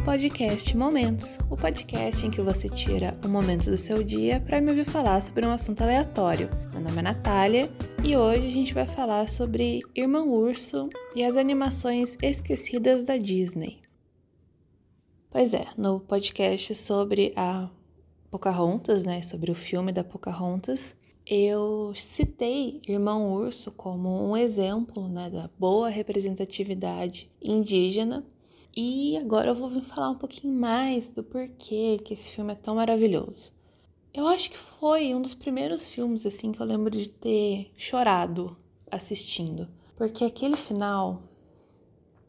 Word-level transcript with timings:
ao 0.00 0.04
podcast 0.04 0.74
Momentos, 0.74 1.38
o 1.50 1.56
podcast 1.56 2.24
em 2.24 2.30
que 2.30 2.40
você 2.40 2.70
tira 2.70 3.14
um 3.24 3.28
momento 3.28 3.70
do 3.70 3.76
seu 3.76 4.02
dia 4.02 4.40
para 4.40 4.60
me 4.60 4.70
ouvir 4.70 4.86
falar 4.86 5.20
sobre 5.20 5.44
um 5.44 5.50
assunto 5.50 5.82
aleatório. 5.82 6.48
Meu 6.72 6.80
nome 6.80 6.98
é 6.98 7.02
Natália 7.02 7.70
e 8.02 8.16
hoje 8.16 8.46
a 8.46 8.50
gente 8.50 8.72
vai 8.72 8.86
falar 8.86 9.28
sobre 9.28 9.80
Irmão 9.94 10.30
Urso 10.30 10.88
e 11.14 11.22
as 11.22 11.36
animações 11.36 12.16
esquecidas 12.22 13.02
da 13.02 13.18
Disney. 13.18 13.82
Pois 15.30 15.52
é, 15.52 15.66
no 15.76 16.00
podcast 16.00 16.74
sobre 16.76 17.34
a 17.36 17.68
Pocahontas, 18.30 19.04
né, 19.04 19.22
sobre 19.22 19.50
o 19.50 19.54
filme 19.54 19.92
da 19.92 20.02
Pocahontas, 20.02 20.96
eu 21.26 21.92
citei 21.94 22.80
Irmão 22.88 23.34
Urso 23.34 23.70
como 23.70 24.30
um 24.30 24.34
exemplo 24.34 25.08
né, 25.08 25.28
da 25.28 25.50
boa 25.58 25.90
representatividade 25.90 27.30
indígena 27.42 28.24
e 28.76 29.16
agora 29.16 29.50
eu 29.50 29.54
vou 29.54 29.68
vir 29.68 29.82
falar 29.82 30.10
um 30.10 30.18
pouquinho 30.18 30.54
mais 30.54 31.12
do 31.12 31.22
porquê 31.22 31.98
que 32.04 32.14
esse 32.14 32.30
filme 32.30 32.52
é 32.52 32.56
tão 32.56 32.76
maravilhoso. 32.76 33.52
Eu 34.12 34.26
acho 34.26 34.50
que 34.50 34.56
foi 34.56 35.14
um 35.14 35.22
dos 35.22 35.34
primeiros 35.34 35.88
filmes 35.88 36.26
assim 36.26 36.52
que 36.52 36.60
eu 36.60 36.66
lembro 36.66 36.90
de 36.90 37.08
ter 37.08 37.70
chorado 37.76 38.56
assistindo, 38.90 39.68
porque 39.96 40.24
aquele 40.24 40.56
final, 40.56 41.22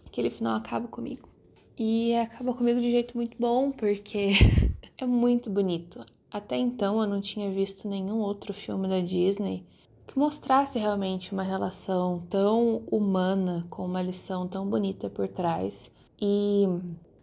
aquele 0.05 0.29
final 0.29 0.55
acaba 0.55 0.87
comigo. 0.87 1.27
E 1.77 2.15
acaba 2.15 2.53
comigo 2.53 2.79
de 2.79 2.91
jeito 2.91 3.17
muito 3.17 3.35
bom, 3.39 3.71
porque 3.71 4.31
é 4.97 5.05
muito 5.05 5.49
bonito. 5.49 6.05
Até 6.29 6.55
então 6.57 7.01
eu 7.01 7.07
não 7.07 7.19
tinha 7.19 7.49
visto 7.51 7.87
nenhum 7.87 8.19
outro 8.19 8.53
filme 8.53 8.87
da 8.87 8.99
Disney 8.99 9.65
que 10.05 10.19
mostrasse 10.19 10.77
realmente 10.77 11.31
uma 11.31 11.43
relação 11.43 12.21
tão 12.29 12.83
humana 12.91 13.65
com 13.69 13.85
uma 13.85 14.01
lição 14.01 14.47
tão 14.47 14.67
bonita 14.67 15.09
por 15.09 15.27
trás. 15.27 15.91
E 16.21 16.67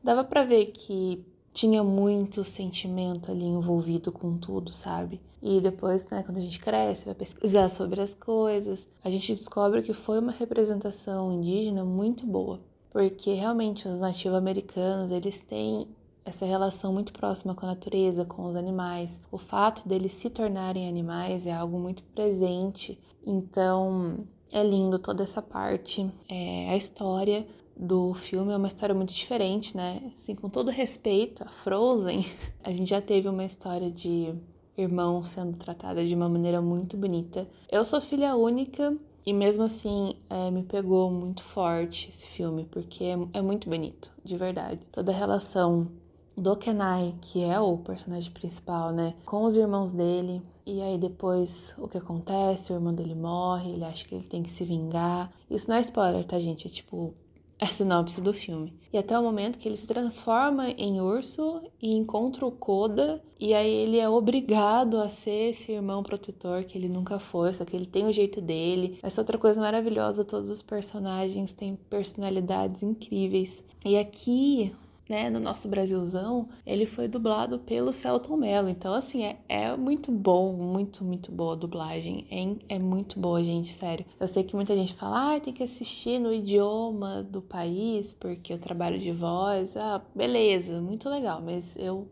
dava 0.03 0.25
para 0.25 0.45
ver 0.45 0.67
que 0.67 1.25
tinha 1.53 1.83
muito 1.83 2.45
sentimento 2.45 3.31
ali 3.31 3.45
envolvido 3.45 4.13
com 4.13 4.37
tudo, 4.37 4.73
sabe? 4.73 5.21
E 5.43 5.61
depois, 5.61 6.09
né, 6.09 6.23
quando 6.23 6.39
a 6.39 6.41
gente 6.41 6.59
cresce, 6.59 7.05
vai 7.05 7.15
pesquisar 7.15 7.69
sobre 7.71 8.01
as 8.01 8.15
coisas, 8.15 8.89
a 9.05 9.11
gente 9.11 9.35
descobre 9.35 9.83
que 9.83 9.93
foi 9.93 10.19
uma 10.19 10.33
representação 10.33 11.33
indígena 11.33 11.85
muito 11.85 12.27
boa, 12.27 12.61
porque 12.91 13.33
realmente 13.33 13.87
os 13.87 14.01
nativos 14.01 14.37
americanos, 14.37 15.11
eles 15.11 15.41
têm 15.41 15.89
essa 16.25 16.45
relação 16.45 16.93
muito 16.93 17.13
próxima 17.13 17.55
com 17.55 17.65
a 17.65 17.71
natureza, 17.71 18.25
com 18.25 18.45
os 18.47 18.55
animais. 18.55 19.21
O 19.33 19.39
fato 19.39 19.89
deles 19.89 20.13
se 20.13 20.29
tornarem 20.29 20.89
animais 20.89 21.47
é 21.47 21.53
algo 21.53 21.79
muito 21.79 22.03
presente. 22.03 22.99
Então 23.27 24.27
é 24.53 24.63
lindo 24.63 24.99
toda 24.99 25.23
essa 25.23 25.41
parte. 25.41 26.11
É, 26.29 26.71
a 26.71 26.77
história 26.77 27.47
do 27.79 28.13
filme 28.13 28.53
é 28.53 28.57
uma 28.57 28.67
história 28.67 28.95
muito 28.95 29.13
diferente, 29.13 29.77
né? 29.77 30.11
Assim, 30.13 30.35
com 30.35 30.49
todo 30.49 30.71
respeito 30.71 31.45
a 31.45 31.47
Frozen, 31.47 32.27
a 32.65 32.73
gente 32.73 32.91
já 32.91 33.01
teve 33.01 33.29
uma 33.29 33.45
história 33.45 33.91
de 33.91 34.35
irmão 34.77 35.25
sendo 35.25 35.57
tratada 35.57 36.05
de 36.05 36.15
uma 36.15 36.29
maneira 36.29 36.61
muito 36.61 36.97
bonita. 36.97 37.49
Eu 37.71 37.85
sou 37.85 38.01
filha 38.01 38.35
única 38.35 38.97
e 39.25 39.33
mesmo 39.33 39.65
assim 39.65 40.17
é, 40.29 40.51
me 40.51 40.63
pegou 40.65 41.11
muito 41.11 41.45
forte 41.45 42.09
esse 42.09 42.27
filme, 42.27 42.65
porque 42.65 43.05
é, 43.05 43.19
é 43.35 43.43
muito 43.43 43.69
bonito, 43.69 44.11
de 44.25 44.37
verdade. 44.37 44.81
Toda 44.91 45.13
a 45.13 45.15
relação 45.15 45.89
do 46.37 46.57
Kenai, 46.57 47.15
que 47.21 47.43
é 47.43 47.59
o 47.61 47.79
personagem 47.79 48.31
principal, 48.33 48.93
né, 48.93 49.15
com 49.25 49.45
os 49.45 49.57
irmãos 49.57 49.93
dele. 49.93 50.43
E 50.65 50.83
aí 50.83 50.99
depois 50.99 51.75
o 51.79 51.89
que 51.89 51.99
acontece? 51.99 52.73
O 52.73 52.77
irmão 52.77 52.95
dele 52.95 53.15
morre, 53.15 53.73
ele 53.73 53.85
acha 53.85 54.05
que 54.05 54.15
ele 54.15 54.25
tem 54.25 54.43
que 54.43 54.51
se 54.51 54.65
vingar. 54.65 55.33
Isso 55.51 55.69
não 55.69 55.77
é 55.77 55.81
spoiler, 55.81 56.25
tá, 56.25 56.39
gente? 56.39 56.67
É 56.67 56.71
tipo 56.71 57.15
a 57.61 57.67
sinopse 57.67 58.21
do 58.21 58.33
filme. 58.33 58.73
E 58.93 58.99
até 58.99 59.19
o 59.19 59.23
momento 59.23 59.59
que 59.59 59.69
ele 59.69 59.77
se 59.77 59.87
transforma 59.87 60.71
em 60.71 61.01
urso 61.01 61.61
e 61.81 61.93
encontra 61.93 62.47
o 62.47 62.53
Koda, 62.53 63.23
e 63.39 63.53
aí 63.53 63.71
ele 63.71 63.99
é 63.99 64.09
obrigado 64.09 64.99
a 64.99 65.09
ser 65.09 65.51
esse 65.51 65.73
irmão 65.73 66.03
protetor 66.03 66.65
que 66.65 66.79
ele 66.79 66.89
nunca 66.89 67.19
foi, 67.19 67.53
só 67.53 67.65
que 67.65 67.77
ele 67.77 67.87
tem 67.87 68.07
o 68.07 68.13
jeito 68.13 68.41
dele. 68.41 68.99
Essa 69.03 69.21
outra 69.21 69.39
coisa 69.39 69.61
maravilhosa, 69.61 70.25
todos 70.25 70.51
os 70.51 70.63
personagens 70.63 71.53
têm 71.53 71.77
personalidades 71.91 72.83
incríveis. 72.83 73.63
E 73.85 73.97
aqui 73.99 74.73
né, 75.09 75.31
no 75.31 75.41
nosso 75.41 75.69
Brasilzão, 75.69 76.49
ele 76.67 76.85
foi 76.85 77.09
dublado 77.09 77.59
pelo 77.61 77.93
Celton 77.93 78.37
Mello. 78.37 78.69
Então, 78.69 78.93
assim, 78.93 79.25
é, 79.25 79.39
é 79.49 79.77
muito 79.77 80.13
bom, 80.13 80.53
muito, 80.53 81.03
muito 81.03 81.33
boa 81.33 81.55
a 81.55 81.57
dublagem. 81.57 82.27
É, 82.31 82.75
é 82.75 82.79
muito 82.79 83.19
boa, 83.19 83.43
gente, 83.43 83.73
sério. 83.73 84.05
Eu 84.21 84.27
sei 84.27 84.45
que 84.45 84.55
muita 84.55 84.77
gente 84.77 84.95
fala, 84.95 85.37
ah, 85.37 85.41
tem 85.41 85.53
que 85.53 85.63
assistir 85.63 86.19
no 86.19 86.33
idioma 86.33 87.23
do 87.23 87.41
país, 87.41 88.13
porque 88.13 88.53
eu 88.53 88.59
trabalho 88.59 88.99
de 88.99 89.13
voz. 89.13 89.77
Ah, 89.77 90.03
beleza, 90.15 90.81
muito 90.81 91.09
legal, 91.09 91.41
mas 91.41 91.75
eu 91.77 92.07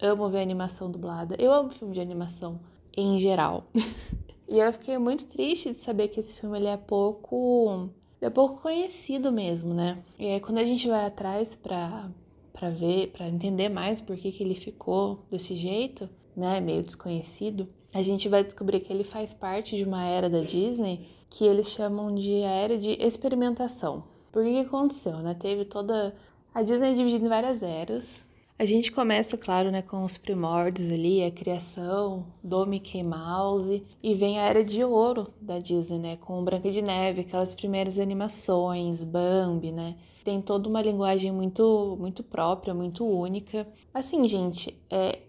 amo 0.00 0.28
ver 0.28 0.40
animação 0.40 0.90
dublada. 0.90 1.36
Eu 1.38 1.52
amo 1.52 1.70
filme 1.70 1.94
de 1.94 2.00
animação 2.00 2.58
em 2.96 3.18
geral. 3.18 3.68
e 4.48 4.58
eu 4.58 4.72
fiquei 4.72 4.98
muito 4.98 5.26
triste 5.26 5.70
de 5.70 5.76
saber 5.76 6.08
que 6.08 6.18
esse 6.18 6.34
filme 6.34 6.58
ele 6.58 6.66
é 6.66 6.76
pouco 6.76 7.90
é 8.20 8.30
pouco 8.30 8.60
conhecido 8.62 9.30
mesmo, 9.30 9.74
né? 9.74 9.98
E 10.18 10.26
aí 10.26 10.40
quando 10.40 10.58
a 10.58 10.64
gente 10.64 10.88
vai 10.88 11.06
atrás 11.06 11.54
para 11.54 12.10
para 12.52 12.70
ver, 12.70 13.08
para 13.08 13.28
entender 13.28 13.68
mais 13.68 14.00
por 14.00 14.16
que, 14.16 14.32
que 14.32 14.42
ele 14.42 14.54
ficou 14.54 15.26
desse 15.30 15.54
jeito, 15.54 16.08
né, 16.34 16.58
meio 16.58 16.82
desconhecido, 16.82 17.68
a 17.92 18.00
gente 18.00 18.30
vai 18.30 18.42
descobrir 18.42 18.80
que 18.80 18.90
ele 18.90 19.04
faz 19.04 19.34
parte 19.34 19.76
de 19.76 19.84
uma 19.84 20.04
era 20.06 20.30
da 20.30 20.40
Disney 20.40 21.06
que 21.28 21.44
eles 21.44 21.68
chamam 21.68 22.14
de 22.14 22.40
era 22.40 22.78
de 22.78 22.92
experimentação. 22.92 24.04
Por 24.32 24.42
que, 24.42 24.52
que 24.52 24.60
aconteceu, 24.60 25.18
né? 25.18 25.34
Teve 25.34 25.66
toda 25.66 26.14
a 26.54 26.62
Disney 26.62 26.92
é 26.92 26.94
dividida 26.94 27.26
em 27.26 27.28
várias 27.28 27.62
eras, 27.62 28.26
a 28.58 28.64
gente 28.64 28.90
começa, 28.90 29.36
claro, 29.36 29.70
né, 29.70 29.82
com 29.82 30.02
os 30.02 30.16
primórdios 30.16 30.90
ali, 30.90 31.22
a 31.22 31.30
criação 31.30 32.26
do 32.42 32.64
Mickey 32.64 33.02
Mouse, 33.02 33.82
e 34.02 34.14
vem 34.14 34.38
a 34.38 34.44
era 34.44 34.64
de 34.64 34.82
ouro 34.82 35.28
da 35.40 35.58
Disney, 35.58 35.98
né, 35.98 36.16
com 36.16 36.42
Branca 36.42 36.70
de 36.70 36.80
Neve, 36.80 37.20
aquelas 37.20 37.54
primeiras 37.54 37.98
animações, 37.98 39.04
Bambi, 39.04 39.72
né, 39.72 39.96
tem 40.24 40.40
toda 40.40 40.68
uma 40.68 40.80
linguagem 40.80 41.30
muito, 41.30 41.96
muito 42.00 42.22
própria, 42.22 42.74
muito 42.74 43.06
única. 43.06 43.68
Assim, 43.92 44.26
gente, 44.26 44.76
é, 44.90 45.20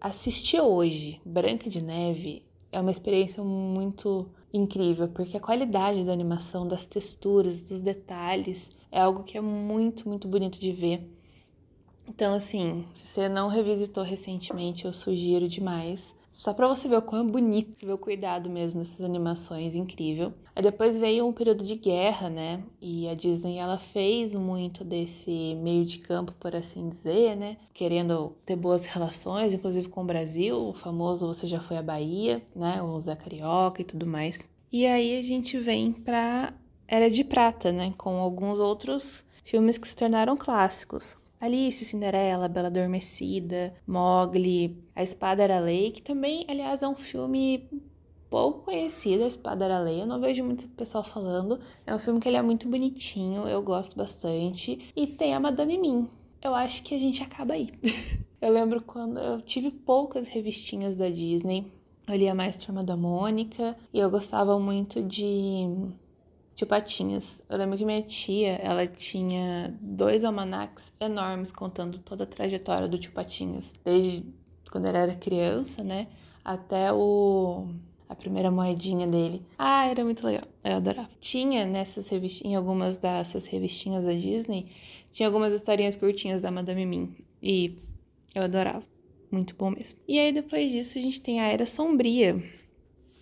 assistir 0.00 0.60
hoje 0.60 1.20
Branca 1.24 1.68
de 1.68 1.82
Neve 1.82 2.44
é 2.70 2.80
uma 2.80 2.90
experiência 2.90 3.42
muito 3.42 4.28
incrível, 4.52 5.08
porque 5.08 5.36
a 5.36 5.40
qualidade 5.40 6.04
da 6.04 6.12
animação, 6.12 6.68
das 6.68 6.84
texturas, 6.84 7.68
dos 7.68 7.80
detalhes, 7.80 8.70
é 8.92 9.00
algo 9.00 9.24
que 9.24 9.36
é 9.36 9.40
muito, 9.40 10.08
muito 10.08 10.28
bonito 10.28 10.60
de 10.60 10.70
ver. 10.70 11.17
Então, 12.08 12.34
assim, 12.34 12.84
se 12.94 13.06
você 13.06 13.28
não 13.28 13.48
revisitou 13.48 14.02
recentemente, 14.02 14.86
eu 14.86 14.92
sugiro 14.92 15.46
demais. 15.46 16.14
Só 16.32 16.54
para 16.54 16.68
você 16.68 16.88
ver 16.88 16.96
o 16.96 17.02
quão 17.02 17.26
bonito, 17.26 17.84
ver 17.84 17.92
o 17.92 17.98
cuidado 17.98 18.48
mesmo 18.48 18.78
dessas 18.78 19.04
animações, 19.04 19.74
incrível. 19.74 20.32
Aí 20.54 20.62
depois 20.62 20.96
veio 20.96 21.26
um 21.26 21.32
período 21.32 21.64
de 21.64 21.74
guerra, 21.74 22.30
né? 22.30 22.62
E 22.80 23.08
a 23.08 23.14
Disney 23.14 23.58
ela 23.58 23.78
fez 23.78 24.34
muito 24.34 24.84
desse 24.84 25.56
meio 25.56 25.84
de 25.84 25.98
campo, 25.98 26.32
por 26.38 26.54
assim 26.54 26.88
dizer, 26.88 27.36
né? 27.36 27.56
Querendo 27.74 28.36
ter 28.44 28.56
boas 28.56 28.86
relações, 28.86 29.52
inclusive 29.52 29.88
com 29.88 30.02
o 30.02 30.06
Brasil, 30.06 30.56
o 30.56 30.72
famoso 30.72 31.26
Você 31.26 31.46
Já 31.46 31.60
Foi 31.60 31.76
à 31.76 31.82
Bahia, 31.82 32.42
né? 32.54 32.80
O 32.82 33.00
Zé 33.00 33.16
Carioca 33.16 33.82
e 33.82 33.84
tudo 33.84 34.06
mais. 34.06 34.48
E 34.72 34.86
aí 34.86 35.16
a 35.18 35.22
gente 35.22 35.58
vem 35.58 35.92
pra 35.92 36.54
Era 36.86 37.10
de 37.10 37.24
Prata, 37.24 37.72
né? 37.72 37.92
Com 37.98 38.16
alguns 38.18 38.58
outros 38.58 39.24
filmes 39.44 39.76
que 39.76 39.88
se 39.88 39.96
tornaram 39.96 40.36
clássicos. 40.36 41.16
Alice, 41.40 41.84
Cinderela, 41.84 42.48
Bela 42.48 42.68
Adormecida, 42.68 43.74
Mowgli, 43.86 44.76
A 44.94 45.02
Espada 45.02 45.42
Era 45.42 45.60
Lei, 45.60 45.90
que 45.90 46.02
também, 46.02 46.44
aliás, 46.48 46.82
é 46.82 46.88
um 46.88 46.96
filme 46.96 47.68
pouco 48.28 48.64
conhecido, 48.64 49.24
A 49.24 49.28
Espada 49.28 49.64
Era 49.64 49.78
Lei, 49.78 50.02
eu 50.02 50.06
não 50.06 50.20
vejo 50.20 50.44
muito 50.44 50.68
pessoal 50.68 51.04
falando. 51.04 51.60
É 51.86 51.94
um 51.94 51.98
filme 51.98 52.20
que 52.20 52.28
ele 52.28 52.36
é 52.36 52.42
muito 52.42 52.68
bonitinho, 52.68 53.46
eu 53.48 53.62
gosto 53.62 53.96
bastante. 53.96 54.92
E 54.94 55.06
tem 55.06 55.34
a 55.34 55.40
Madame 55.40 55.78
Mim. 55.78 56.08
Eu 56.42 56.54
acho 56.54 56.82
que 56.82 56.94
a 56.94 56.98
gente 56.98 57.22
acaba 57.22 57.54
aí. 57.54 57.70
eu 58.40 58.52
lembro 58.52 58.82
quando 58.82 59.18
eu 59.18 59.40
tive 59.40 59.70
poucas 59.70 60.28
revistinhas 60.28 60.96
da 60.96 61.08
Disney, 61.08 61.72
eu 62.06 62.16
lia 62.16 62.34
mais 62.34 62.58
Turma 62.58 62.82
da 62.82 62.96
Mônica, 62.96 63.76
e 63.92 63.98
eu 63.98 64.10
gostava 64.10 64.58
muito 64.58 65.02
de 65.02 65.68
Tio 66.58 66.66
Patinhas. 66.66 67.40
Eu 67.48 67.56
lembro 67.56 67.78
que 67.78 67.84
minha 67.84 68.02
tia, 68.02 68.56
ela 68.56 68.84
tinha 68.84 69.72
dois 69.80 70.24
almanacs 70.24 70.92
enormes 70.98 71.52
contando 71.52 72.00
toda 72.00 72.24
a 72.24 72.26
trajetória 72.26 72.88
do 72.88 72.98
Tio 72.98 73.12
Patinhas, 73.12 73.72
desde 73.84 74.26
quando 74.68 74.88
ele 74.88 74.98
era 74.98 75.14
criança, 75.14 75.84
né, 75.84 76.08
até 76.44 76.92
o 76.92 77.68
a 78.08 78.14
primeira 78.16 78.50
moedinha 78.50 79.06
dele. 79.06 79.40
Ah, 79.56 79.86
era 79.86 80.02
muito 80.02 80.26
legal. 80.26 80.42
Eu 80.64 80.78
adorava. 80.78 81.08
Tinha 81.20 81.64
nessas 81.64 82.08
revistinhas, 82.08 82.52
em 82.52 82.56
algumas 82.56 82.96
dessas 82.96 83.46
revistinhas 83.46 84.04
da 84.04 84.12
Disney, 84.12 84.72
tinha 85.12 85.28
algumas 85.28 85.52
historinhas 85.52 85.94
curtinhas 85.94 86.42
da 86.42 86.50
Madame 86.50 86.84
Mim. 86.84 87.14
E 87.40 87.76
eu 88.34 88.42
adorava. 88.42 88.82
Muito 89.30 89.54
bom 89.54 89.70
mesmo. 89.70 89.96
E 90.08 90.18
aí, 90.18 90.32
depois 90.32 90.72
disso, 90.72 90.98
a 90.98 91.00
gente 91.00 91.20
tem 91.20 91.38
a 91.38 91.46
Era 91.46 91.66
Sombria. 91.66 92.42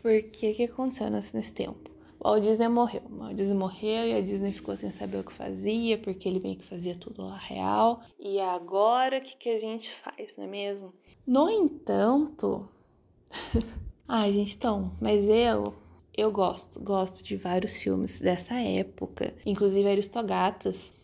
Porque 0.00 0.54
que 0.54 0.62
aconteceu 0.62 1.10
nesse 1.10 1.52
tempo? 1.52 1.95
Walt 2.26 2.42
Disney 2.42 2.66
morreu. 2.66 3.02
O 3.08 3.18
Walt 3.18 3.36
Disney 3.36 3.56
morreu 3.56 4.04
e 4.04 4.14
a 4.14 4.20
Disney 4.20 4.52
ficou 4.52 4.76
sem 4.76 4.90
saber 4.90 5.18
o 5.18 5.22
que 5.22 5.32
fazia, 5.32 5.96
porque 5.96 6.28
ele 6.28 6.40
meio 6.40 6.56
que 6.56 6.64
fazia 6.64 6.96
tudo 6.96 7.24
lá 7.24 7.36
real. 7.36 8.00
E 8.18 8.40
agora 8.40 9.18
o 9.18 9.20
que, 9.20 9.36
que 9.36 9.48
a 9.48 9.58
gente 9.58 9.88
faz, 10.02 10.34
não 10.36 10.44
é 10.44 10.48
mesmo? 10.48 10.92
No 11.24 11.48
entanto. 11.48 12.68
Ai, 14.08 14.32
gente, 14.32 14.56
então, 14.56 14.90
mas 15.00 15.24
eu. 15.24 15.74
Eu 16.16 16.32
gosto, 16.32 16.82
gosto 16.82 17.22
de 17.22 17.36
vários 17.36 17.76
filmes 17.76 18.20
dessa 18.20 18.54
época, 18.54 19.32
inclusive 19.44 19.88
Aristogatas. 19.88 20.94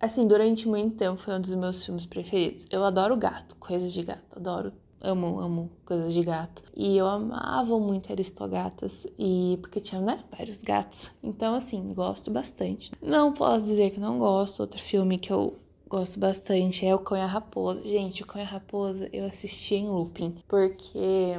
Assim, 0.00 0.26
durante 0.26 0.66
muito 0.66 0.96
tempo 0.96 1.20
foi 1.20 1.34
um 1.34 1.40
dos 1.40 1.54
meus 1.54 1.84
filmes 1.84 2.06
preferidos. 2.06 2.66
Eu 2.70 2.84
adoro 2.84 3.16
gato, 3.16 3.54
coisas 3.56 3.92
de 3.92 4.02
gato, 4.02 4.38
adoro 4.38 4.72
amo, 5.00 5.40
amo 5.40 5.70
coisas 5.84 6.12
de 6.12 6.22
gato. 6.22 6.62
E 6.76 6.96
eu 6.96 7.06
amava 7.06 7.78
muito 7.78 8.12
Aristogatas, 8.12 9.06
e 9.18 9.58
porque 9.60 9.80
tinha, 9.80 10.00
né, 10.00 10.24
vários 10.30 10.58
gatos. 10.58 11.10
Então, 11.22 11.54
assim, 11.54 11.92
gosto 11.94 12.30
bastante. 12.30 12.90
Não 13.02 13.32
posso 13.32 13.64
dizer 13.64 13.90
que 13.90 14.00
não 14.00 14.18
gosto. 14.18 14.60
Outro 14.60 14.80
filme 14.80 15.18
que 15.18 15.32
eu 15.32 15.56
gosto 15.88 16.20
bastante 16.20 16.86
é 16.86 16.94
o 16.94 16.98
Cão 16.98 17.18
e 17.18 17.20
a 17.20 17.26
Raposa. 17.26 17.84
Gente, 17.84 18.22
o 18.22 18.26
Cão 18.26 18.40
e 18.40 18.44
a 18.44 18.48
Raposa 18.48 19.08
eu 19.12 19.24
assisti 19.24 19.74
em 19.74 19.88
looping, 19.88 20.36
porque 20.46 21.34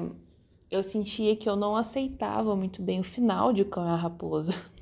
eu 0.69 0.83
sentia 0.83 1.35
que 1.35 1.49
eu 1.49 1.55
não 1.55 1.75
aceitava 1.75 2.55
muito 2.55 2.81
bem 2.81 2.99
o 2.99 3.03
final 3.03 3.53
de 3.53 3.61
O 3.61 3.65
Cão 3.65 3.85
e 3.85 3.89
a 3.89 3.95
Raposa. 3.95 4.53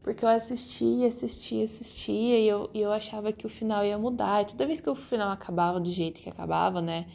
Porque 0.00 0.24
eu 0.24 0.28
assistia, 0.30 1.08
assistia, 1.08 1.64
assistia 1.64 2.38
e 2.38 2.48
eu, 2.48 2.70
e 2.72 2.80
eu 2.80 2.90
achava 2.90 3.30
que 3.30 3.44
o 3.44 3.48
final 3.50 3.84
ia 3.84 3.98
mudar. 3.98 4.40
E 4.40 4.46
toda 4.46 4.64
vez 4.64 4.80
que 4.80 4.88
o 4.88 4.94
final 4.94 5.30
acabava 5.30 5.78
do 5.78 5.90
jeito 5.90 6.22
que 6.22 6.30
acabava, 6.30 6.80
né? 6.80 7.06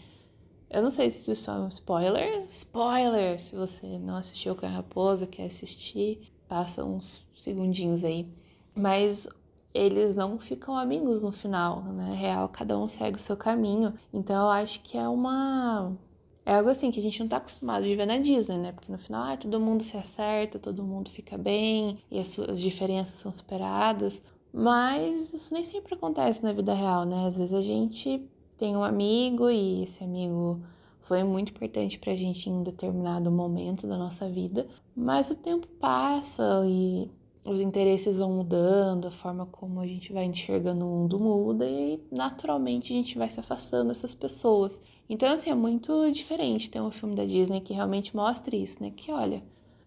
Eu 0.74 0.82
não 0.82 0.90
sei 0.90 1.12
se 1.12 1.32
isso 1.32 1.52
é 1.52 1.54
um 1.54 1.68
spoiler. 1.68 2.48
Spoiler! 2.50 3.40
Se 3.40 3.56
você 3.56 4.00
não 4.00 4.16
assistiu 4.16 4.56
com 4.56 4.66
a 4.66 4.70
Raposa, 4.70 5.28
quer 5.28 5.46
assistir, 5.46 6.34
passa 6.48 6.84
uns 6.84 7.24
segundinhos 7.36 8.04
aí. 8.04 8.28
Mas 8.76 9.30
eles 9.72 10.16
não 10.16 10.40
ficam 10.40 10.76
amigos 10.76 11.22
no 11.22 11.32
final, 11.32 11.84
né? 11.84 12.16
Real, 12.16 12.50
cada 12.50 12.76
um 12.76 12.88
segue 12.88 13.18
o 13.18 13.22
seu 13.22 13.38
caminho. 13.38 13.94
Então 14.12 14.36
eu 14.36 14.50
acho 14.50 14.82
que 14.82 14.98
é 14.98 15.08
uma. 15.08 15.96
É 16.44 16.56
algo 16.56 16.70
assim 16.70 16.90
que 16.90 17.00
a 17.00 17.04
gente 17.04 17.20
não 17.20 17.28
tá 17.28 17.38
acostumado 17.38 17.86
de 17.86 17.96
ver 17.96 18.08
na 18.08 18.18
Disney, 18.18 18.58
né? 18.58 18.72
Porque 18.72 18.92
no 18.92 18.98
final, 18.98 19.32
ah, 19.32 19.38
todo 19.38 19.60
mundo 19.60 19.84
se 19.84 19.96
acerta, 19.96 20.58
todo 20.58 20.84
mundo 20.84 21.12
fica 21.12 21.38
bem 21.38 22.00
e 22.10 22.18
as, 22.18 22.40
as 22.40 22.60
diferenças 22.60 23.20
são 23.20 23.32
superadas. 23.32 24.24
Mas 24.52 25.32
isso 25.34 25.54
nem 25.54 25.64
sempre 25.64 25.94
acontece 25.94 26.42
na 26.44 26.52
vida 26.52 26.74
real, 26.74 27.06
né? 27.06 27.28
Às 27.28 27.38
vezes 27.38 27.54
a 27.54 27.62
gente 27.62 28.28
tem 28.64 28.78
um 28.78 28.84
amigo 28.86 29.50
e 29.50 29.84
esse 29.84 30.02
amigo 30.02 30.62
foi 31.02 31.22
muito 31.22 31.50
importante 31.50 32.00
pra 32.00 32.16
gente 32.16 32.50
em 32.50 32.54
um 32.54 32.64
determinado 32.64 33.30
momento 33.30 33.86
da 33.86 33.98
nossa 33.98 34.30
vida, 34.30 34.66
mas 34.96 35.30
o 35.30 35.36
tempo 35.36 35.68
passa 35.82 36.64
e 36.66 37.12
os 37.44 37.60
interesses 37.60 38.18
vão 38.20 38.32
mudando, 38.32 39.06
a 39.06 39.12
forma 39.12 39.46
como 39.48 39.82
a 39.82 39.86
gente 39.86 40.14
vai 40.14 40.24
enxergando 40.24 40.86
o 40.86 40.90
mundo 40.90 41.20
muda 41.20 41.70
e 41.70 42.00
naturalmente 42.10 42.94
a 42.94 42.96
gente 42.96 43.18
vai 43.18 43.30
se 43.30 43.38
afastando 43.38 43.90
dessas 43.90 44.16
pessoas. 44.16 44.80
Então, 45.10 45.30
assim, 45.34 45.50
é 45.50 45.56
muito 45.56 46.10
diferente 46.12 46.70
ter 46.70 46.80
um 46.80 46.90
filme 46.90 47.16
da 47.16 47.26
Disney 47.26 47.60
que 47.60 47.74
realmente 47.74 48.16
mostre 48.16 48.64
isso, 48.64 48.82
né? 48.82 48.94
Que 48.96 49.12
olha, 49.12 49.44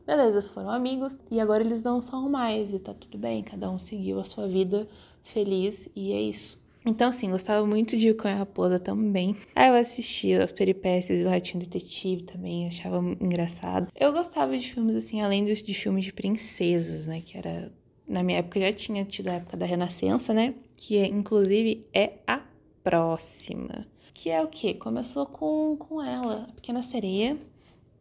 beleza, 0.06 0.42
foram 0.42 0.68
amigos 0.68 1.16
e 1.30 1.40
agora 1.40 1.64
eles 1.64 1.82
não 1.82 2.02
são 2.02 2.28
mais 2.28 2.74
e 2.74 2.78
tá 2.78 2.92
tudo 2.92 3.16
bem, 3.16 3.42
cada 3.42 3.70
um 3.70 3.78
seguiu 3.78 4.20
a 4.20 4.24
sua 4.24 4.46
vida 4.46 4.86
feliz 5.22 5.88
e 5.96 6.12
é 6.12 6.20
isso. 6.20 6.65
Então, 6.86 7.08
assim, 7.08 7.28
gostava 7.32 7.66
muito 7.66 7.96
de 7.96 8.14
Cão 8.14 8.30
e 8.30 8.34
Raposa 8.34 8.78
também. 8.78 9.36
Aí 9.56 9.68
eu 9.68 9.74
assistia 9.74 10.44
as 10.44 10.52
peripécias 10.52 11.20
do 11.20 11.28
Ratinho 11.28 11.58
Detetive 11.58 12.22
também, 12.22 12.68
achava 12.68 12.98
engraçado. 13.20 13.88
Eu 13.96 14.12
gostava 14.12 14.56
de 14.56 14.72
filmes, 14.72 14.94
assim, 14.94 15.20
além 15.20 15.44
de, 15.44 15.60
de 15.60 15.74
filmes 15.74 16.04
de 16.04 16.12
princesas, 16.12 17.04
né? 17.04 17.20
Que 17.20 17.36
era. 17.36 17.72
Na 18.06 18.22
minha 18.22 18.38
época 18.38 18.60
já 18.60 18.72
tinha 18.72 19.04
tido 19.04 19.26
a 19.26 19.32
época 19.32 19.56
da 19.56 19.66
Renascença, 19.66 20.32
né? 20.32 20.54
Que 20.78 20.98
é, 20.98 21.06
inclusive 21.06 21.84
é 21.92 22.20
a 22.24 22.40
próxima. 22.84 23.84
Que 24.14 24.30
é 24.30 24.40
o 24.40 24.46
quê? 24.46 24.72
Começou 24.72 25.26
com, 25.26 25.76
com 25.76 26.00
ela, 26.00 26.46
a 26.48 26.52
Pequena 26.52 26.82
Sereia. 26.82 27.36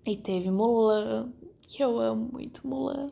E 0.06 0.16
teve 0.16 0.52
Mulan, 0.52 1.34
que 1.64 1.84
eu 1.84 2.00
amo 2.00 2.30
muito 2.32 2.68
Mulan. 2.68 3.10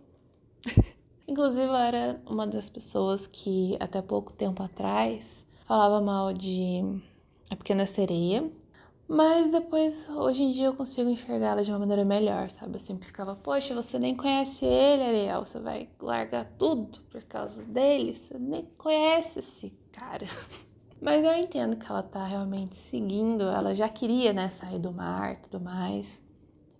Inclusive, 1.27 1.65
eu 1.65 1.75
era 1.75 2.21
uma 2.27 2.45
das 2.45 2.69
pessoas 2.69 3.25
que 3.25 3.75
até 3.79 4.03
pouco 4.03 4.31
tempo 4.31 4.61
atrás 4.61 5.43
falava 5.65 6.01
mal 6.01 6.33
de 6.33 6.81
A 7.49 7.55
Pequena 7.55 7.87
Sereia, 7.87 8.49
mas 9.07 9.49
depois, 9.49 10.07
hoje 10.09 10.43
em 10.43 10.51
dia, 10.51 10.67
eu 10.67 10.73
consigo 10.73 11.09
enxergá-la 11.09 11.61
de 11.61 11.71
uma 11.71 11.79
maneira 11.79 12.05
melhor, 12.05 12.49
sabe? 12.49 12.75
Eu 12.75 12.79
sempre 12.79 13.05
ficava, 13.05 13.35
poxa, 13.35 13.75
você 13.75 13.99
nem 13.99 14.15
conhece 14.15 14.65
ele, 14.65 15.03
Ariel, 15.03 15.45
você 15.45 15.59
vai 15.59 15.89
largar 16.01 16.45
tudo 16.57 16.99
por 17.11 17.21
causa 17.23 17.61
dele? 17.63 18.15
Você 18.15 18.37
nem 18.39 18.65
conhece 18.77 19.39
esse 19.39 19.73
cara. 19.91 20.25
Mas 21.01 21.23
eu 21.23 21.33
entendo 21.35 21.75
que 21.75 21.91
ela 21.91 22.01
tá 22.01 22.25
realmente 22.25 22.77
seguindo, 22.77 23.43
ela 23.43 23.75
já 23.75 23.89
queria, 23.89 24.31
né, 24.31 24.49
sair 24.49 24.79
do 24.79 24.93
mar 24.93 25.33
e 25.33 25.37
tudo 25.37 25.59
mais. 25.59 26.23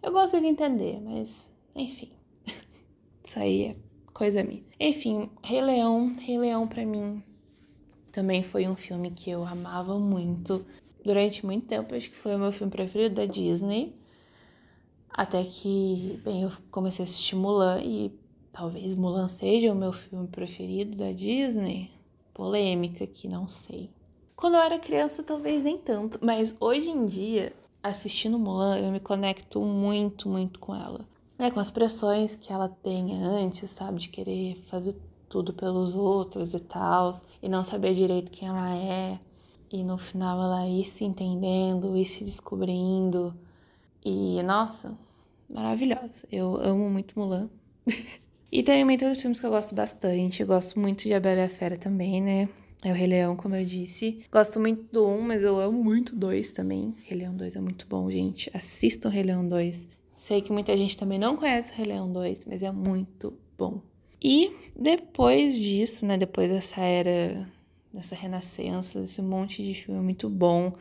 Eu 0.01 0.13
consigo 0.13 0.45
entender, 0.45 1.01
mas 1.01 1.51
enfim. 1.75 2.11
Isso 3.23 3.37
aí 3.37 3.63
é 3.65 3.75
coisa 4.13 4.41
minha. 4.43 4.63
Enfim, 4.79 5.29
Rei 5.43 5.61
Leão, 5.61 6.15
Rei 6.17 6.37
Leão 6.37 6.67
pra 6.67 6.85
mim 6.85 7.21
também 8.13 8.43
foi 8.43 8.67
um 8.67 8.75
filme 8.75 9.09
que 9.09 9.29
eu 9.29 9.43
amava 9.43 9.99
muito. 9.99 10.63
Durante 11.03 11.45
muito 11.45 11.65
tempo, 11.65 11.93
acho 11.95 12.09
que 12.09 12.15
foi 12.15 12.35
o 12.35 12.39
meu 12.39 12.51
filme 12.51 12.71
preferido 12.71 13.15
da 13.15 13.25
Disney. 13.25 13.93
Até 15.09 15.43
que, 15.43 16.21
bem, 16.23 16.43
eu 16.43 16.51
comecei 16.71 17.03
a 17.03 17.07
assistir 17.07 17.35
Mulan 17.35 17.81
e 17.81 18.17
talvez 18.51 18.95
Mulan 18.95 19.27
seja 19.27 19.73
o 19.73 19.75
meu 19.75 19.91
filme 19.91 20.27
preferido 20.27 20.95
da 20.95 21.11
Disney. 21.11 21.89
Polêmica 22.33 23.05
que 23.05 23.27
não 23.27 23.47
sei. 23.49 23.89
Quando 24.35 24.55
eu 24.55 24.61
era 24.61 24.79
criança, 24.79 25.23
talvez 25.23 25.63
nem 25.63 25.77
tanto, 25.77 26.19
mas 26.21 26.55
hoje 26.59 26.91
em 26.91 27.05
dia, 27.05 27.51
assistindo 27.81 28.39
Mulan, 28.39 28.77
eu 28.77 28.91
me 28.91 28.99
conecto 28.99 29.59
muito, 29.59 30.29
muito 30.29 30.59
com 30.59 30.75
ela. 30.75 31.01
É, 31.39 31.49
com 31.49 31.59
as 31.59 31.71
pressões 31.71 32.35
que 32.35 32.53
ela 32.53 32.69
tem 32.69 33.13
antes, 33.23 33.69
sabe, 33.71 33.99
de 33.99 34.09
querer 34.09 34.55
fazer 34.67 34.95
tudo 35.33 35.51
pelos 35.51 35.95
outros 35.95 36.53
e 36.53 36.59
tal, 36.59 37.11
e 37.41 37.49
não 37.49 37.63
saber 37.63 37.95
direito 37.95 38.29
quem 38.29 38.47
ela 38.47 38.75
é, 38.75 39.19
e 39.71 39.83
no 39.83 39.97
final 39.97 40.39
ela 40.43 40.69
ir 40.69 40.83
se 40.83 41.03
entendendo, 41.03 41.97
ir 41.97 42.05
se 42.05 42.23
descobrindo. 42.23 43.33
E 44.05 44.43
nossa, 44.43 44.95
maravilhosa. 45.49 46.27
Eu 46.31 46.55
amo 46.57 46.87
muito 46.87 47.17
Mulan. 47.17 47.49
e 48.51 48.61
também 48.61 48.95
tem 48.95 49.07
outros 49.07 49.23
filmes 49.23 49.39
que 49.39 49.45
eu 49.47 49.49
gosto 49.49 49.73
bastante. 49.73 50.41
Eu 50.41 50.47
gosto 50.47 50.79
muito 50.79 51.01
de 51.01 51.15
A 51.15 51.19
Bela 51.19 51.39
e 51.39 51.45
a 51.45 51.49
Fera 51.49 51.79
também, 51.79 52.21
né? 52.21 52.47
É 52.83 52.91
o 52.91 52.93
Rei 52.93 53.07
Leão, 53.07 53.35
como 53.35 53.55
eu 53.55 53.65
disse. 53.65 54.23
Gosto 54.31 54.59
muito 54.59 54.83
do 54.93 55.07
1, 55.07 55.21
mas 55.21 55.41
eu 55.41 55.59
amo 55.59 55.83
muito 55.83 56.11
o 56.11 56.15
2 56.15 56.51
também. 56.51 56.95
Rei 57.05 57.17
Leão 57.17 57.35
2 57.35 57.55
é 57.55 57.59
muito 57.59 57.87
bom, 57.87 58.11
gente. 58.11 58.51
Assistam 58.53 59.09
Rei 59.09 59.23
Leão 59.23 59.49
2. 59.49 59.87
Sei 60.15 60.43
que 60.43 60.53
muita 60.53 60.77
gente 60.77 60.95
também 60.95 61.17
não 61.17 61.35
conhece 61.35 61.73
o 61.73 61.75
Rei 61.75 61.87
Leão 61.87 62.11
2, 62.13 62.45
mas 62.45 62.61
é 62.61 62.71
muito 62.71 63.33
bom. 63.57 63.81
E 64.23 64.55
depois 64.73 65.59
disso, 65.59 66.05
né, 66.05 66.17
depois 66.17 66.49
dessa 66.49 66.79
era, 66.79 67.45
dessa 67.93 68.15
renascença, 68.15 69.01
desse 69.01 69.21
monte 69.21 69.61
de 69.61 69.75
filme 69.75 69.99
muito 69.99 70.29
bom, 70.29 70.71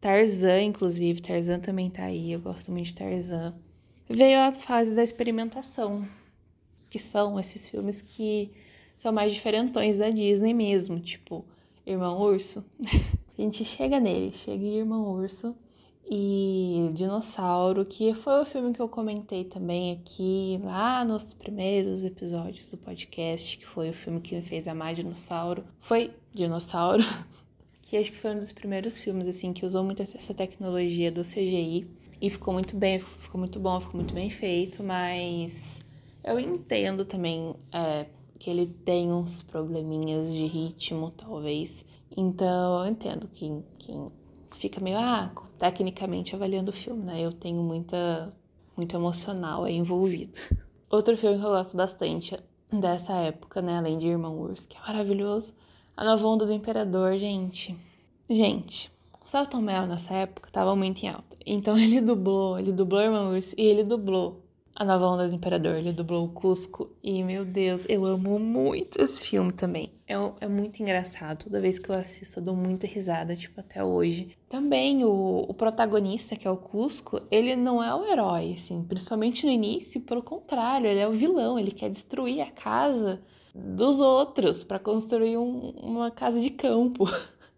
Tarzan, 0.00 0.62
inclusive, 0.62 1.20
Tarzan 1.20 1.58
também 1.58 1.90
tá 1.90 2.04
aí, 2.04 2.32
eu 2.32 2.40
gosto 2.40 2.70
muito 2.70 2.86
de 2.86 2.94
Tarzan. 2.94 3.54
Veio 4.08 4.38
a 4.40 4.52
fase 4.52 4.94
da 4.94 5.02
experimentação, 5.02 6.06
que 6.90 6.98
são 6.98 7.40
esses 7.40 7.68
filmes 7.68 8.00
que 8.00 8.50
são 8.98 9.12
mais 9.12 9.32
diferentões 9.32 9.98
da 9.98 10.08
Disney 10.08 10.54
mesmo, 10.54 11.00
tipo 11.00 11.44
Irmão 11.84 12.20
Urso. 12.20 12.64
a 13.36 13.42
gente 13.42 13.64
chega 13.64 13.98
nele, 13.98 14.30
chega 14.30 14.64
em 14.64 14.78
Irmão 14.78 15.10
Urso 15.10 15.56
e 16.10 16.90
Dinossauro, 16.92 17.84
que 17.84 18.12
foi 18.12 18.42
o 18.42 18.44
filme 18.44 18.72
que 18.72 18.80
eu 18.80 18.88
comentei 18.88 19.44
também 19.44 19.92
aqui 19.92 20.60
lá 20.64 21.04
nos 21.04 21.32
primeiros 21.32 22.04
episódios 22.04 22.70
do 22.70 22.76
podcast, 22.76 23.56
que 23.56 23.66
foi 23.66 23.90
o 23.90 23.94
filme 23.94 24.20
que 24.20 24.34
me 24.34 24.42
fez 24.42 24.68
amar 24.68 24.94
Dinossauro. 24.94 25.64
Foi 25.80 26.10
Dinossauro, 26.34 27.02
que 27.82 27.96
acho 27.96 28.10
que 28.10 28.18
foi 28.18 28.34
um 28.34 28.38
dos 28.38 28.52
primeiros 28.52 28.98
filmes 28.98 29.28
assim 29.28 29.52
que 29.52 29.64
usou 29.64 29.84
muito 29.84 30.02
essa 30.02 30.34
tecnologia 30.34 31.10
do 31.10 31.22
CGI 31.22 31.86
e 32.20 32.30
ficou 32.30 32.52
muito 32.54 32.76
bem, 32.76 32.98
ficou 32.98 33.38
muito 33.38 33.58
bom, 33.58 33.80
ficou 33.80 33.96
muito 33.96 34.14
bem 34.14 34.30
feito, 34.30 34.82
mas 34.82 35.80
eu 36.24 36.38
entendo 36.38 37.04
também 37.04 37.54
é, 37.72 38.06
que 38.38 38.50
ele 38.50 38.66
tem 38.66 39.12
uns 39.12 39.42
probleminhas 39.42 40.32
de 40.32 40.46
ritmo, 40.46 41.10
talvez. 41.10 41.84
Então 42.16 42.84
eu 42.84 42.90
entendo 42.90 43.28
que 43.28 43.62
quem 43.78 44.10
fica 44.62 44.80
meio, 44.80 44.96
ah, 44.96 45.32
tecnicamente 45.58 46.36
avaliando 46.36 46.70
o 46.70 46.72
filme, 46.72 47.02
né? 47.02 47.20
Eu 47.20 47.32
tenho 47.32 47.60
muita, 47.62 48.32
muito 48.76 48.94
emocional 48.94 49.64
aí 49.64 49.74
envolvido. 49.74 50.38
Outro 50.88 51.16
filme 51.16 51.38
que 51.38 51.44
eu 51.44 51.50
gosto 51.50 51.76
bastante 51.76 52.38
dessa 52.72 53.12
época, 53.14 53.60
né? 53.60 53.78
Além 53.78 53.98
de 53.98 54.06
Irmão 54.06 54.38
Urso, 54.38 54.68
que 54.68 54.76
é 54.76 54.80
maravilhoso. 54.80 55.52
A 55.96 56.04
Nova 56.04 56.24
Onda 56.28 56.46
do 56.46 56.52
Imperador, 56.52 57.18
gente. 57.18 57.76
Gente, 58.30 58.88
o 59.20 59.28
Celton 59.28 59.60
nessa 59.60 60.14
época 60.14 60.48
tava 60.52 60.76
muito 60.76 61.02
em 61.02 61.08
alta. 61.08 61.36
Então 61.44 61.76
ele 61.76 62.00
dublou, 62.00 62.56
ele 62.56 62.72
dublou 62.72 63.02
Irmão 63.02 63.34
Urso 63.34 63.56
e 63.58 63.62
ele 63.62 63.82
dublou 63.82 64.41
A 64.74 64.86
Nova 64.86 65.06
Onda 65.06 65.28
do 65.28 65.34
Imperador, 65.34 65.74
ele 65.74 65.92
dublou 65.92 66.24
o 66.24 66.30
Cusco. 66.30 66.90
E, 67.02 67.22
meu 67.22 67.44
Deus, 67.44 67.84
eu 67.90 68.06
amo 68.06 68.38
muito 68.38 69.02
esse 69.02 69.22
filme 69.22 69.52
também. 69.52 69.92
É, 70.08 70.14
é 70.40 70.48
muito 70.48 70.82
engraçado. 70.82 71.44
Toda 71.44 71.60
vez 71.60 71.78
que 71.78 71.90
eu 71.90 71.94
assisto, 71.94 72.40
eu 72.40 72.44
dou 72.44 72.56
muita 72.56 72.86
risada, 72.86 73.36
tipo, 73.36 73.60
até 73.60 73.84
hoje. 73.84 74.34
Também 74.48 75.04
o, 75.04 75.44
o 75.46 75.52
protagonista, 75.52 76.36
que 76.36 76.48
é 76.48 76.50
o 76.50 76.56
Cusco, 76.56 77.20
ele 77.30 77.54
não 77.54 77.84
é 77.84 77.94
o 77.94 78.06
herói, 78.06 78.54
assim. 78.54 78.82
Principalmente 78.82 79.44
no 79.44 79.52
início, 79.52 80.00
pelo 80.00 80.22
contrário, 80.22 80.86
ele 80.86 81.00
é 81.00 81.06
o 81.06 81.12
vilão. 81.12 81.58
Ele 81.58 81.70
quer 81.70 81.90
destruir 81.90 82.40
a 82.40 82.50
casa 82.50 83.20
dos 83.54 84.00
outros 84.00 84.64
para 84.64 84.78
construir 84.78 85.36
um, 85.36 85.68
uma 85.82 86.10
casa 86.10 86.40
de 86.40 86.48
campo, 86.48 87.04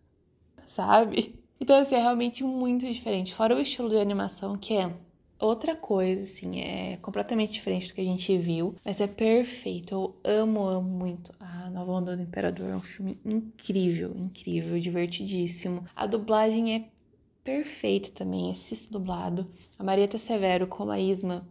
sabe? 0.66 1.36
Então, 1.60 1.76
assim, 1.76 1.94
é 1.94 2.00
realmente 2.00 2.42
muito 2.42 2.84
diferente. 2.84 3.32
Fora 3.32 3.54
o 3.54 3.60
estilo 3.60 3.88
de 3.88 3.98
animação, 3.98 4.56
que 4.56 4.74
é 4.74 4.92
outra 5.38 5.74
coisa, 5.76 6.22
assim, 6.22 6.60
é 6.60 6.96
completamente 6.98 7.52
diferente 7.52 7.88
do 7.88 7.94
que 7.94 8.00
a 8.00 8.04
gente 8.04 8.36
viu, 8.38 8.74
mas 8.84 9.00
é 9.00 9.06
perfeito. 9.06 9.94
Eu 9.94 10.16
amo, 10.24 10.64
amo 10.64 10.88
muito. 10.88 11.34
A 11.38 11.70
Nova 11.70 11.92
Onda 11.92 12.16
do 12.16 12.22
Imperador 12.22 12.70
é 12.70 12.76
um 12.76 12.80
filme 12.80 13.18
incrível, 13.24 14.14
incrível, 14.16 14.78
divertidíssimo. 14.78 15.84
A 15.94 16.06
dublagem 16.06 16.74
é 16.74 16.88
perfeita 17.42 18.10
também, 18.10 18.50
assista 18.50 18.92
dublado. 18.92 19.46
A 19.78 19.84
Marieta 19.84 20.18
Severo 20.18 20.66
como 20.66 20.90
a 20.90 20.98
Isma 20.98 21.46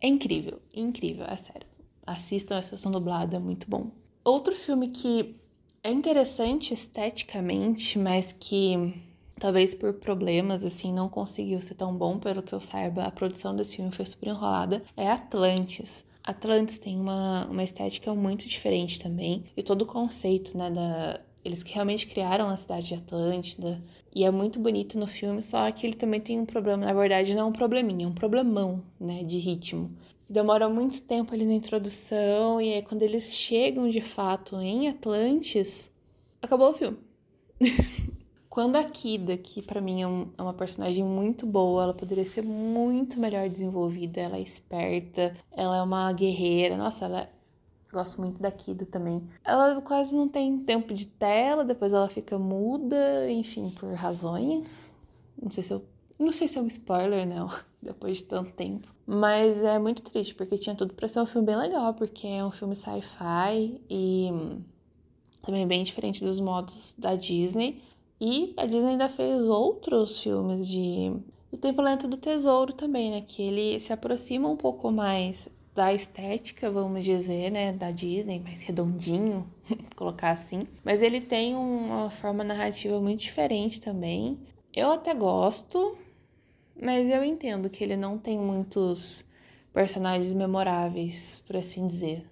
é 0.00 0.06
incrível, 0.06 0.60
incrível, 0.72 1.24
é 1.24 1.36
sério. 1.36 1.66
Assistam 2.06 2.56
a 2.56 2.60
versão 2.60 2.92
dublada, 2.92 3.36
é 3.36 3.40
muito 3.40 3.68
bom. 3.68 3.90
Outro 4.24 4.54
filme 4.54 4.88
que 4.88 5.34
é 5.82 5.90
interessante 5.90 6.74
esteticamente, 6.74 7.98
mas 7.98 8.32
que 8.32 8.94
talvez 9.38 9.74
por 9.74 9.94
problemas 9.94 10.64
assim 10.64 10.92
não 10.92 11.08
conseguiu 11.08 11.60
ser 11.60 11.74
tão 11.74 11.94
bom, 11.94 12.18
pelo 12.18 12.42
que 12.42 12.52
eu 12.52 12.60
saiba, 12.60 13.04
a 13.04 13.10
produção 13.10 13.54
desse 13.54 13.76
filme 13.76 13.90
foi 13.90 14.06
super 14.06 14.28
enrolada, 14.28 14.82
é 14.96 15.10
Atlantis. 15.10 16.04
Atlantis 16.24 16.78
tem 16.78 16.98
uma, 17.00 17.46
uma 17.46 17.62
estética 17.62 18.14
muito 18.14 18.46
diferente 18.48 19.00
também, 19.00 19.44
e 19.56 19.62
todo 19.62 19.82
o 19.82 19.86
conceito, 19.86 20.56
né, 20.56 20.70
da, 20.70 21.20
eles 21.44 21.62
que 21.62 21.72
realmente 21.72 22.06
criaram 22.06 22.48
a 22.48 22.56
cidade 22.56 22.88
de 22.88 22.94
Atlântida, 22.94 23.82
e 24.14 24.24
é 24.24 24.30
muito 24.30 24.58
bonito 24.58 24.98
no 24.98 25.06
filme, 25.06 25.40
só 25.40 25.70
que 25.70 25.86
ele 25.86 25.94
também 25.94 26.20
tem 26.20 26.38
um 26.38 26.46
problema, 26.46 26.84
na 26.84 26.92
verdade 26.92 27.34
não 27.34 27.42
é 27.42 27.44
um 27.46 27.52
probleminha, 27.52 28.06
é 28.06 28.08
um 28.08 28.14
problemão, 28.14 28.82
né, 29.00 29.22
de 29.24 29.38
ritmo 29.38 29.90
demora 30.28 30.68
muito 30.68 31.02
tempo 31.02 31.32
ali 31.32 31.46
na 31.46 31.54
introdução, 31.54 32.60
e 32.60 32.74
aí 32.74 32.82
quando 32.82 33.02
eles 33.02 33.34
chegam 33.34 33.88
de 33.88 34.00
fato 34.00 34.56
em 34.56 34.88
Atlantis, 34.88 35.90
acabou 36.42 36.70
o 36.70 36.74
filme. 36.74 36.98
quando 38.48 38.76
a 38.76 38.84
Kida, 38.84 39.36
que 39.36 39.62
para 39.62 39.80
mim 39.80 40.02
é, 40.02 40.06
um, 40.06 40.28
é, 40.36 40.42
uma 40.42 40.54
personagem 40.54 41.04
muito 41.04 41.46
boa, 41.46 41.84
ela 41.84 41.94
poderia 41.94 42.24
ser 42.24 42.42
muito 42.42 43.20
melhor 43.20 43.48
desenvolvida, 43.48 44.20
ela 44.20 44.36
é 44.36 44.40
esperta, 44.40 45.36
ela 45.52 45.76
é 45.76 45.82
uma 45.82 46.12
guerreira, 46.12 46.76
nossa, 46.76 47.04
ela 47.04 47.28
Gosto 47.90 48.20
muito 48.20 48.40
da 48.40 48.50
Kida 48.50 48.84
também. 48.84 49.26
Ela 49.42 49.80
quase 49.80 50.14
não 50.14 50.28
tem 50.28 50.58
tempo 50.58 50.92
de 50.92 51.06
tela, 51.06 51.64
depois 51.64 51.92
ela 51.92 52.08
fica 52.08 52.38
muda, 52.38 53.30
enfim, 53.30 53.70
por 53.70 53.90
razões. 53.94 54.92
Não 55.40 55.50
sei 55.50 55.64
se 55.64 55.72
eu 55.72 55.82
não 56.18 56.32
sei 56.32 56.48
se 56.48 56.58
é 56.58 56.62
um 56.62 56.66
spoiler, 56.66 57.26
não, 57.26 57.48
depois 57.80 58.18
de 58.18 58.24
tanto 58.24 58.52
tempo. 58.52 58.88
Mas 59.06 59.62
é 59.62 59.78
muito 59.78 60.02
triste, 60.02 60.34
porque 60.34 60.58
tinha 60.58 60.74
tudo 60.74 60.92
pra 60.92 61.08
ser 61.08 61.20
um 61.20 61.26
filme 61.26 61.46
bem 61.46 61.56
legal, 61.56 61.94
porque 61.94 62.26
é 62.26 62.44
um 62.44 62.50
filme 62.50 62.74
sci-fi 62.74 63.80
e 63.88 64.30
também 65.40 65.66
bem 65.66 65.82
diferente 65.82 66.22
dos 66.22 66.40
modos 66.40 66.94
da 66.98 67.14
Disney. 67.14 67.80
E 68.20 68.52
a 68.56 68.66
Disney 68.66 68.92
ainda 68.92 69.08
fez 69.08 69.46
outros 69.46 70.20
filmes 70.20 70.66
de. 70.66 71.12
E 71.52 71.56
tem 71.56 71.72
Planeta 71.72 72.06
do 72.08 72.16
Tesouro 72.16 72.72
também, 72.72 73.10
né? 73.10 73.20
Que 73.26 73.42
ele 73.42 73.80
se 73.80 73.92
aproxima 73.92 74.48
um 74.48 74.56
pouco 74.56 74.90
mais 74.90 75.48
da 75.78 75.94
estética, 75.94 76.68
vamos 76.68 77.04
dizer, 77.04 77.52
né, 77.52 77.72
da 77.72 77.92
Disney, 77.92 78.40
mais 78.40 78.62
redondinho, 78.62 79.48
colocar 79.94 80.30
assim. 80.30 80.66
Mas 80.84 81.02
ele 81.02 81.20
tem 81.20 81.54
uma 81.54 82.10
forma 82.10 82.42
narrativa 82.42 83.00
muito 83.00 83.20
diferente 83.20 83.80
também. 83.80 84.40
Eu 84.74 84.90
até 84.90 85.14
gosto, 85.14 85.96
mas 86.82 87.08
eu 87.08 87.22
entendo 87.22 87.70
que 87.70 87.84
ele 87.84 87.96
não 87.96 88.18
tem 88.18 88.36
muitos 88.36 89.24
personagens 89.72 90.34
memoráveis, 90.34 91.44
por 91.46 91.56
assim 91.56 91.86
dizer. 91.86 92.24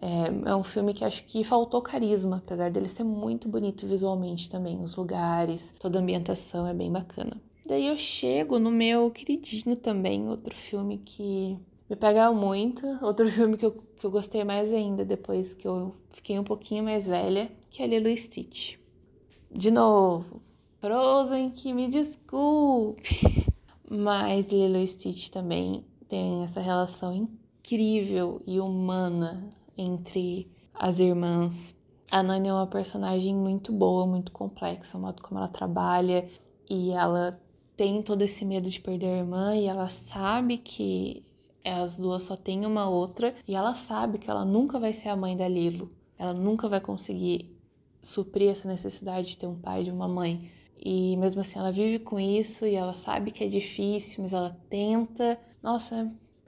É, 0.00 0.50
é, 0.50 0.56
um 0.56 0.64
filme 0.64 0.92
que 0.92 1.04
acho 1.04 1.24
que 1.24 1.44
faltou 1.44 1.80
carisma, 1.80 2.38
apesar 2.44 2.70
dele 2.70 2.88
ser 2.88 3.04
muito 3.04 3.48
bonito 3.48 3.86
visualmente 3.86 4.48
também. 4.50 4.80
Os 4.82 4.96
lugares, 4.96 5.72
toda 5.78 5.98
a 5.98 6.02
ambientação 6.02 6.66
é 6.66 6.74
bem 6.74 6.90
bacana. 6.90 7.40
Daí 7.66 7.86
eu 7.86 7.96
chego 7.96 8.58
no 8.58 8.70
meu 8.70 9.10
queridinho 9.10 9.76
também, 9.76 10.28
outro 10.28 10.54
filme 10.54 10.98
que 10.98 11.56
me 11.88 11.96
pega 11.96 12.30
muito, 12.32 12.86
outro 13.02 13.26
filme 13.26 13.56
que 13.56 13.64
eu, 13.64 13.72
que 13.72 14.04
eu 14.04 14.10
gostei 14.10 14.44
mais 14.44 14.72
ainda 14.72 15.04
depois 15.04 15.54
que 15.54 15.66
eu 15.66 15.94
fiquei 16.10 16.38
um 16.38 16.44
pouquinho 16.44 16.84
mais 16.84 17.06
velha, 17.06 17.50
que 17.70 17.82
é 17.82 17.86
Lilo 17.86 18.14
Stitch. 18.16 18.76
De 19.50 19.70
novo, 19.70 20.42
Frozen, 20.80 21.50
que 21.50 21.72
me 21.72 21.88
desculpe. 21.88 23.44
Mas 23.88 24.50
Lilo 24.50 24.86
Stitch 24.86 25.28
também 25.28 25.84
tem 26.08 26.42
essa 26.42 26.60
relação 26.60 27.14
incrível 27.14 28.40
e 28.46 28.58
humana 28.58 29.50
entre 29.76 30.50
as 30.74 31.00
irmãs. 31.00 31.74
A 32.10 32.22
Nani 32.22 32.48
é 32.48 32.52
uma 32.52 32.66
personagem 32.66 33.34
muito 33.34 33.72
boa, 33.72 34.06
muito 34.06 34.32
complexa, 34.32 34.98
o 34.98 35.00
modo 35.00 35.22
como 35.22 35.38
ela 35.38 35.48
trabalha 35.48 36.28
e 36.68 36.90
ela 36.92 37.40
tem 37.76 38.02
todo 38.02 38.22
esse 38.22 38.44
medo 38.44 38.70
de 38.70 38.80
perder 38.80 39.06
a 39.06 39.18
irmã 39.18 39.56
e 39.56 39.66
ela 39.66 39.86
sabe 39.88 40.58
que 40.58 41.24
as 41.64 41.96
duas 41.96 42.22
só 42.22 42.36
têm 42.36 42.66
uma 42.66 42.88
outra 42.88 43.34
e 43.48 43.54
ela 43.54 43.74
sabe 43.74 44.18
que 44.18 44.30
ela 44.30 44.44
nunca 44.44 44.78
vai 44.78 44.92
ser 44.92 45.08
a 45.08 45.16
mãe 45.16 45.36
da 45.36 45.48
Lilo. 45.48 45.90
Ela 46.18 46.34
nunca 46.34 46.68
vai 46.68 46.80
conseguir 46.80 47.58
suprir 48.02 48.50
essa 48.50 48.68
necessidade 48.68 49.28
de 49.28 49.38
ter 49.38 49.46
um 49.46 49.58
pai 49.58 49.84
e 49.84 49.90
uma 49.90 50.06
mãe. 50.06 50.50
E 50.78 51.16
mesmo 51.16 51.40
assim 51.40 51.58
ela 51.58 51.72
vive 51.72 51.98
com 51.98 52.20
isso 52.20 52.66
e 52.66 52.74
ela 52.74 52.94
sabe 52.94 53.30
que 53.30 53.42
é 53.42 53.48
difícil, 53.48 54.22
mas 54.22 54.32
ela 54.32 54.56
tenta. 54.68 55.38
Nossa, 55.62 56.04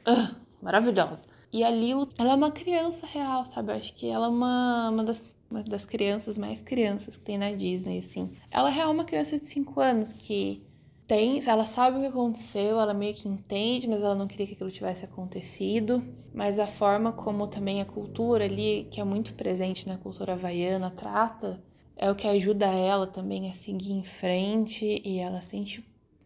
uh, 0.07 0.37
maravilhosa. 0.63 1.27
E 1.57 1.65
a 1.65 1.71
Lilo, 1.71 2.07
ela 2.19 2.33
é 2.33 2.35
uma 2.35 2.51
criança 2.51 3.07
real, 3.07 3.47
sabe? 3.47 3.73
Eu 3.73 3.77
acho 3.77 3.95
que 3.95 4.07
ela 4.07 4.27
é 4.27 4.29
uma, 4.29 4.91
uma, 4.91 5.03
das, 5.03 5.35
uma 5.51 5.63
das 5.63 5.87
crianças 5.87 6.37
mais 6.37 6.61
crianças 6.61 7.17
que 7.17 7.25
tem 7.25 7.39
na 7.39 7.51
Disney, 7.51 8.01
assim. 8.01 8.31
Ela 8.51 8.71
é 8.79 8.85
uma 8.85 9.07
criança 9.07 9.39
de 9.39 9.47
5 9.47 9.81
anos 9.81 10.13
que 10.13 10.63
tem, 11.07 11.39
ela 11.49 11.65
sabe 11.65 11.97
o 11.97 12.01
que 12.01 12.09
aconteceu, 12.09 12.79
ela 12.79 12.93
meio 12.93 13.15
que 13.15 13.27
entende, 13.27 13.89
mas 13.89 14.03
ela 14.03 14.15
não 14.15 14.27
queria 14.27 14.47
que 14.47 14.53
aquilo 14.53 14.71
tivesse 14.71 15.07
acontecido. 15.07 16.05
Mas 16.35 16.59
a 16.59 16.67
forma 16.67 17.11
como 17.11 17.47
também 17.47 17.81
a 17.81 17.87
cultura 17.87 18.45
ali, 18.45 18.87
que 18.91 19.01
é 19.01 19.05
muito 19.05 19.33
presente 19.33 19.89
na 19.89 19.97
cultura 19.97 20.35
havaiana, 20.35 20.91
trata 20.91 21.59
é 21.97 22.11
o 22.11 22.15
que 22.15 22.29
ajuda 22.29 22.67
ela 22.67 23.07
também 23.07 23.49
a 23.49 23.53
seguir 23.55 23.93
em 23.93 24.05
frente 24.05 25.01
e 25.03 25.19
ela 25.21 25.41
sente, 25.41 25.83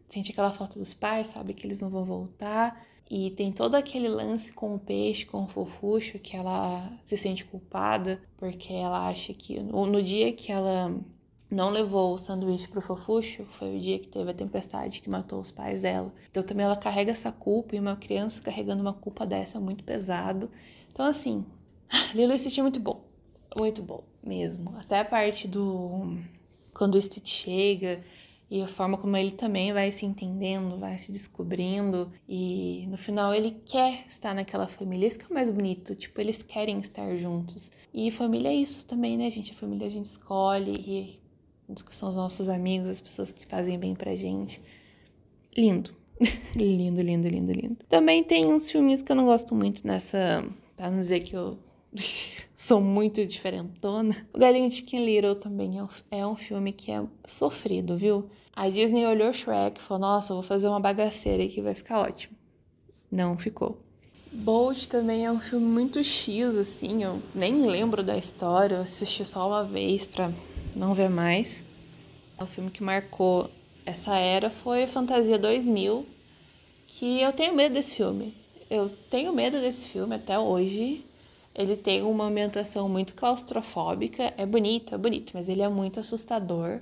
sente 0.08 0.32
aquela 0.32 0.52
falta 0.52 0.76
dos 0.76 0.92
pais, 0.92 1.28
sabe 1.28 1.54
que 1.54 1.64
eles 1.64 1.80
não 1.80 1.88
vão 1.88 2.04
voltar. 2.04 2.84
E 3.10 3.32
tem 3.32 3.50
todo 3.50 3.74
aquele 3.74 4.06
lance 4.06 4.52
com 4.52 4.76
o 4.76 4.78
peixe, 4.78 5.26
com 5.26 5.42
o 5.42 5.48
fofuxo, 5.48 6.16
que 6.20 6.36
ela 6.36 6.88
se 7.02 7.16
sente 7.16 7.44
culpada, 7.44 8.22
porque 8.36 8.72
ela 8.72 9.08
acha 9.08 9.34
que 9.34 9.58
no 9.58 10.00
dia 10.00 10.32
que 10.32 10.52
ela 10.52 10.96
não 11.50 11.70
levou 11.70 12.14
o 12.14 12.16
sanduíche 12.16 12.68
pro 12.68 12.80
fofuxo, 12.80 13.44
foi 13.46 13.76
o 13.76 13.80
dia 13.80 13.98
que 13.98 14.06
teve 14.06 14.30
a 14.30 14.34
tempestade 14.34 15.00
que 15.00 15.10
matou 15.10 15.40
os 15.40 15.50
pais 15.50 15.82
dela. 15.82 16.14
Então 16.30 16.44
também 16.44 16.64
ela 16.64 16.76
carrega 16.76 17.10
essa 17.10 17.32
culpa, 17.32 17.74
e 17.74 17.80
uma 17.80 17.96
criança 17.96 18.40
carregando 18.40 18.80
uma 18.80 18.94
culpa 18.94 19.26
dessa 19.26 19.58
é 19.58 19.60
muito 19.60 19.82
pesado. 19.82 20.48
Então 20.92 21.04
assim, 21.04 21.44
Lilo 22.14 22.32
e 22.32 22.60
é 22.60 22.62
muito 22.62 22.78
bom, 22.78 23.04
muito 23.58 23.82
bom 23.82 24.04
mesmo. 24.22 24.72
Até 24.78 25.00
a 25.00 25.04
parte 25.04 25.48
do. 25.48 26.16
Quando 26.72 26.94
o 26.94 27.02
Stitch 27.02 27.28
chega 27.28 28.00
e 28.50 28.60
a 28.60 28.66
forma 28.66 28.98
como 28.98 29.16
ele 29.16 29.30
também 29.30 29.72
vai 29.72 29.92
se 29.92 30.04
entendendo, 30.04 30.76
vai 30.76 30.98
se 30.98 31.12
descobrindo 31.12 32.10
e 32.28 32.84
no 32.88 32.96
final 32.96 33.32
ele 33.32 33.52
quer 33.64 34.04
estar 34.08 34.34
naquela 34.34 34.66
família. 34.66 35.06
Isso 35.06 35.18
que 35.20 35.26
é 35.26 35.28
o 35.28 35.34
mais 35.34 35.48
bonito, 35.48 35.94
tipo, 35.94 36.20
eles 36.20 36.42
querem 36.42 36.80
estar 36.80 37.16
juntos. 37.16 37.70
E 37.94 38.10
família 38.10 38.48
é 38.48 38.54
isso 38.54 38.84
também, 38.86 39.16
né, 39.16 39.30
gente? 39.30 39.52
A 39.52 39.54
família 39.54 39.86
a 39.86 39.90
gente 39.90 40.06
escolhe 40.06 40.72
e 40.72 41.20
são 41.90 42.08
os 42.08 42.16
nossos 42.16 42.48
amigos, 42.48 42.88
as 42.88 43.00
pessoas 43.00 43.30
que 43.30 43.46
fazem 43.46 43.78
bem 43.78 43.94
pra 43.94 44.16
gente. 44.16 44.60
Lindo. 45.56 45.94
lindo, 46.56 47.00
lindo, 47.00 47.28
lindo, 47.28 47.52
lindo. 47.52 47.76
Também 47.88 48.24
tem 48.24 48.52
uns 48.52 48.68
filmes 48.68 49.00
que 49.00 49.12
eu 49.12 49.16
não 49.16 49.26
gosto 49.26 49.54
muito 49.54 49.86
nessa, 49.86 50.44
para 50.76 50.90
não 50.90 50.98
dizer 50.98 51.20
que 51.20 51.36
eu 51.36 51.56
sou 52.54 52.80
muito 52.80 53.24
diferentona. 53.26 54.16
O 54.32 54.38
Galinho 54.38 54.68
de 54.68 54.82
King 54.82 55.04
Little 55.04 55.36
também 55.36 55.78
é 55.78 55.82
um, 55.82 55.88
é 56.10 56.26
um 56.26 56.36
filme 56.36 56.72
que 56.72 56.92
é 56.92 57.02
sofrido, 57.26 57.96
viu? 57.96 58.28
A 58.54 58.68
Disney 58.68 59.06
olhou 59.06 59.32
Shrek 59.32 59.80
e 59.80 59.82
falou: 59.82 60.00
Nossa, 60.00 60.34
vou 60.34 60.42
fazer 60.42 60.68
uma 60.68 60.80
bagaceira 60.80 61.44
aqui, 61.44 61.60
vai 61.60 61.74
ficar 61.74 62.00
ótimo. 62.00 62.36
Não 63.10 63.36
ficou. 63.36 63.80
Bolt 64.32 64.86
também 64.86 65.26
é 65.26 65.32
um 65.32 65.40
filme 65.40 65.66
muito 65.66 66.04
X, 66.04 66.56
assim, 66.56 67.02
eu 67.02 67.20
nem 67.34 67.66
lembro 67.66 68.00
da 68.00 68.16
história, 68.16 68.76
eu 68.76 68.82
assisti 68.82 69.24
só 69.24 69.48
uma 69.48 69.64
vez 69.64 70.06
pra 70.06 70.32
não 70.76 70.94
ver 70.94 71.10
mais. 71.10 71.64
O 72.38 72.46
filme 72.46 72.70
que 72.70 72.82
marcou 72.82 73.50
essa 73.84 74.16
era 74.16 74.48
foi 74.48 74.86
Fantasia 74.86 75.36
2000, 75.36 76.06
que 76.86 77.20
eu 77.20 77.32
tenho 77.32 77.56
medo 77.56 77.74
desse 77.74 77.96
filme. 77.96 78.36
eu 78.70 78.88
tenho 79.10 79.32
medo 79.32 79.60
desse 79.60 79.88
filme 79.88 80.14
até 80.14 80.38
hoje. 80.38 81.04
Ele 81.54 81.76
tem 81.76 82.02
uma 82.02 82.24
ambientação 82.24 82.88
muito 82.88 83.14
claustrofóbica. 83.14 84.32
É 84.36 84.46
bonito, 84.46 84.94
é 84.94 84.98
bonito, 84.98 85.32
mas 85.34 85.48
ele 85.48 85.62
é 85.62 85.68
muito 85.68 86.00
assustador. 86.00 86.80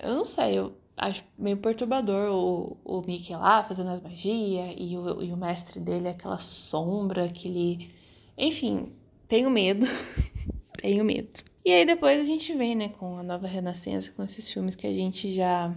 Eu 0.00 0.14
não 0.14 0.24
sei, 0.24 0.58
eu 0.58 0.74
acho 0.96 1.24
meio 1.38 1.56
perturbador 1.56 2.30
o, 2.32 2.76
o 2.84 3.02
Mickey 3.06 3.34
lá 3.34 3.64
fazendo 3.64 3.90
as 3.90 4.00
magias 4.00 4.74
e 4.78 4.96
o, 4.96 5.22
e 5.22 5.32
o 5.32 5.36
mestre 5.36 5.80
dele, 5.80 6.08
aquela 6.08 6.38
sombra, 6.38 7.24
aquele. 7.24 7.90
Enfim, 8.36 8.92
tenho 9.28 9.50
medo. 9.50 9.86
tenho 10.78 11.04
medo. 11.04 11.42
E 11.64 11.72
aí 11.72 11.86
depois 11.86 12.20
a 12.20 12.24
gente 12.24 12.52
vem, 12.54 12.74
né, 12.74 12.90
com 12.90 13.18
a 13.18 13.22
nova 13.22 13.46
renascença, 13.46 14.12
com 14.12 14.22
esses 14.22 14.50
filmes 14.50 14.74
que 14.74 14.86
a 14.86 14.92
gente 14.92 15.34
já 15.34 15.74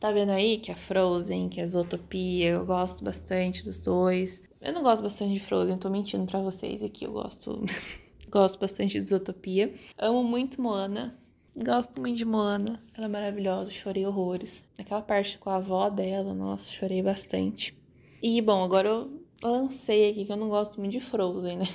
tá 0.00 0.10
vendo 0.10 0.30
aí, 0.30 0.58
que 0.58 0.70
é 0.70 0.74
Frozen, 0.74 1.48
que 1.48 1.60
é 1.60 1.66
Zootopia, 1.66 2.50
eu 2.50 2.66
gosto 2.66 3.04
bastante 3.04 3.64
dos 3.64 3.78
dois. 3.78 4.42
Eu 4.64 4.72
não 4.72 4.82
gosto 4.82 5.02
bastante 5.02 5.34
de 5.34 5.40
Frozen, 5.40 5.76
tô 5.76 5.90
mentindo 5.90 6.24
para 6.24 6.40
vocês 6.40 6.82
aqui, 6.82 7.04
eu 7.04 7.12
gosto 7.12 7.62
gosto 8.30 8.58
bastante 8.58 8.98
de 8.98 9.06
Zootopia. 9.06 9.74
Amo 9.98 10.24
muito 10.24 10.60
Moana, 10.60 11.16
Gosto 11.56 12.00
muito 12.00 12.16
de 12.16 12.24
Moana, 12.24 12.82
ela 12.96 13.06
é 13.06 13.08
maravilhosa, 13.08 13.70
chorei 13.70 14.04
horrores. 14.04 14.64
Aquela 14.76 15.00
parte 15.00 15.38
com 15.38 15.50
a 15.50 15.56
avó 15.56 15.88
dela, 15.88 16.34
nossa, 16.34 16.68
chorei 16.72 17.00
bastante. 17.00 17.78
E 18.20 18.40
bom, 18.40 18.64
agora 18.64 18.88
eu 18.88 19.22
lancei 19.40 20.10
aqui 20.10 20.24
que 20.24 20.32
eu 20.32 20.36
não 20.36 20.48
gosto 20.48 20.80
muito 20.80 20.92
de 20.92 21.00
Frozen, 21.00 21.58
né? 21.58 21.66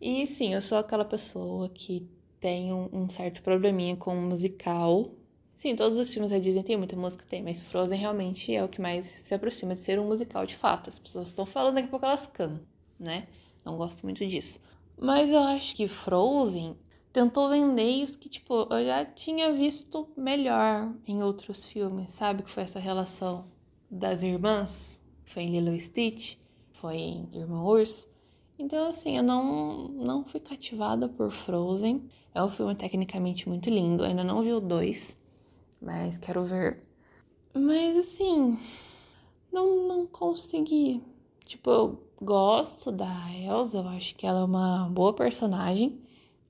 E 0.00 0.26
sim, 0.26 0.54
eu 0.54 0.62
sou 0.62 0.78
aquela 0.78 1.04
pessoa 1.04 1.68
que 1.68 2.06
tem 2.38 2.72
um, 2.72 2.88
um 2.92 3.10
certo 3.10 3.42
probleminha 3.42 3.96
com 3.96 4.14
musical. 4.14 5.10
Sim, 5.64 5.74
todos 5.76 5.96
os 5.96 6.12
filmes 6.12 6.30
da 6.30 6.38
Disney 6.38 6.62
tem 6.62 6.76
muita 6.76 6.94
música, 6.94 7.24
tem, 7.26 7.42
mas 7.42 7.62
Frozen 7.62 7.98
realmente 7.98 8.54
é 8.54 8.62
o 8.62 8.68
que 8.68 8.82
mais 8.82 9.06
se 9.06 9.32
aproxima 9.32 9.74
de 9.74 9.82
ser 9.82 9.98
um 9.98 10.06
musical 10.06 10.44
de 10.44 10.54
fato. 10.54 10.90
As 10.90 10.98
pessoas 10.98 11.28
estão 11.28 11.46
falando, 11.46 11.76
daqui 11.76 11.86
a 11.86 11.90
pouco 11.90 12.04
elas 12.04 12.26
cantam, 12.26 12.60
né? 13.00 13.26
Não 13.64 13.78
gosto 13.78 14.02
muito 14.02 14.26
disso. 14.26 14.60
Mas 15.00 15.32
eu 15.32 15.42
acho 15.42 15.74
que 15.74 15.88
Frozen 15.88 16.76
tentou 17.10 17.48
vender 17.48 17.88
isso 17.88 18.18
que, 18.18 18.28
tipo, 18.28 18.68
eu 18.70 18.84
já 18.84 19.06
tinha 19.06 19.54
visto 19.54 20.06
melhor 20.14 20.92
em 21.06 21.22
outros 21.22 21.66
filmes, 21.66 22.12
sabe? 22.12 22.42
Que 22.42 22.50
foi 22.50 22.64
essa 22.64 22.78
relação 22.78 23.46
das 23.90 24.22
irmãs. 24.22 25.00
Foi 25.22 25.44
em 25.44 25.58
Lilo 25.58 25.80
Stitch, 25.80 26.36
foi 26.72 26.96
em 26.96 27.28
Irmã 27.32 27.64
Urso. 27.64 28.06
Então, 28.58 28.86
assim, 28.86 29.16
eu 29.16 29.22
não, 29.22 29.88
não 29.88 30.26
fui 30.26 30.40
cativada 30.40 31.08
por 31.08 31.30
Frozen. 31.30 32.04
É 32.34 32.44
um 32.44 32.50
filme 32.50 32.74
tecnicamente 32.74 33.48
muito 33.48 33.70
lindo. 33.70 34.04
Ainda 34.04 34.22
não 34.22 34.42
vi 34.42 34.52
o 34.52 34.60
dois, 34.60 35.16
mas 35.84 36.18
quero 36.18 36.42
ver. 36.42 36.82
Mas, 37.52 37.96
assim, 37.96 38.58
não, 39.52 39.86
não 39.86 40.06
consegui. 40.06 41.02
Tipo, 41.44 41.70
eu 41.70 42.02
gosto 42.20 42.90
da 42.90 43.12
Elsa, 43.32 43.78
eu 43.78 43.88
acho 43.88 44.14
que 44.14 44.26
ela 44.26 44.40
é 44.40 44.44
uma 44.44 44.88
boa 44.88 45.12
personagem 45.12 46.00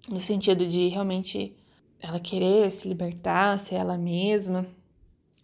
no 0.09 0.21
sentido 0.21 0.67
de 0.67 0.89
realmente 0.89 1.55
ela 2.01 2.21
querer 2.21 2.71
se 2.71 2.87
libertar, 2.87 3.59
ser 3.59 3.77
ela 3.77 3.97
mesma, 3.97 4.67